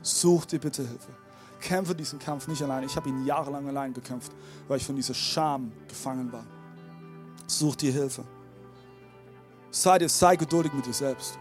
[0.01, 1.26] Such dir bitte Hilfe
[1.61, 2.85] kämpfe diesen Kampf nicht allein.
[2.85, 4.33] Ich habe ihn jahrelang allein gekämpft,
[4.69, 6.45] weil ich von dieser Scham gefangen war.
[7.47, 8.25] Such dir Hilfe.
[9.71, 11.39] Sei, dir, sei geduldig mit dir selbst.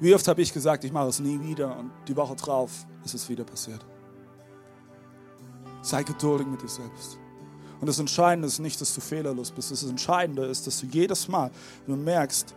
[0.00, 2.70] Wie oft habe ich gesagt, ich mache es nie wieder und die Woche drauf
[3.04, 3.84] ist es wieder passiert.
[5.82, 7.18] Sei geduldig mit dir selbst.
[7.80, 9.70] Und das Entscheidende ist nicht, dass du fehlerlos bist.
[9.70, 11.50] Das Entscheidende ist, dass du jedes Mal,
[11.86, 12.54] wenn du merkst,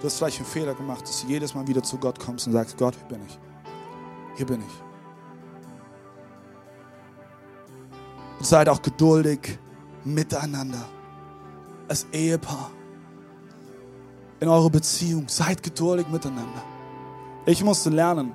[0.00, 2.52] du hast vielleicht einen Fehler gemacht, dass du jedes Mal wieder zu Gott kommst und
[2.52, 3.38] sagst, Gott, hier bin ich.
[4.36, 4.91] Hier bin ich.
[8.42, 9.56] Und seid auch geduldig
[10.04, 10.84] miteinander.
[11.86, 12.72] Als Ehepaar.
[14.40, 15.28] In eurer Beziehung.
[15.28, 16.60] Seid geduldig miteinander.
[17.46, 18.34] Ich musste lernen,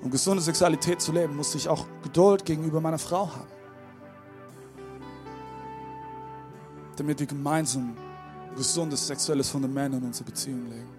[0.00, 3.50] um gesunde Sexualität zu leben, musste ich auch Geduld gegenüber meiner Frau haben.
[6.94, 7.96] Damit wir gemeinsam
[8.48, 10.95] ein gesundes sexuelles Fundament in unsere Beziehung legen.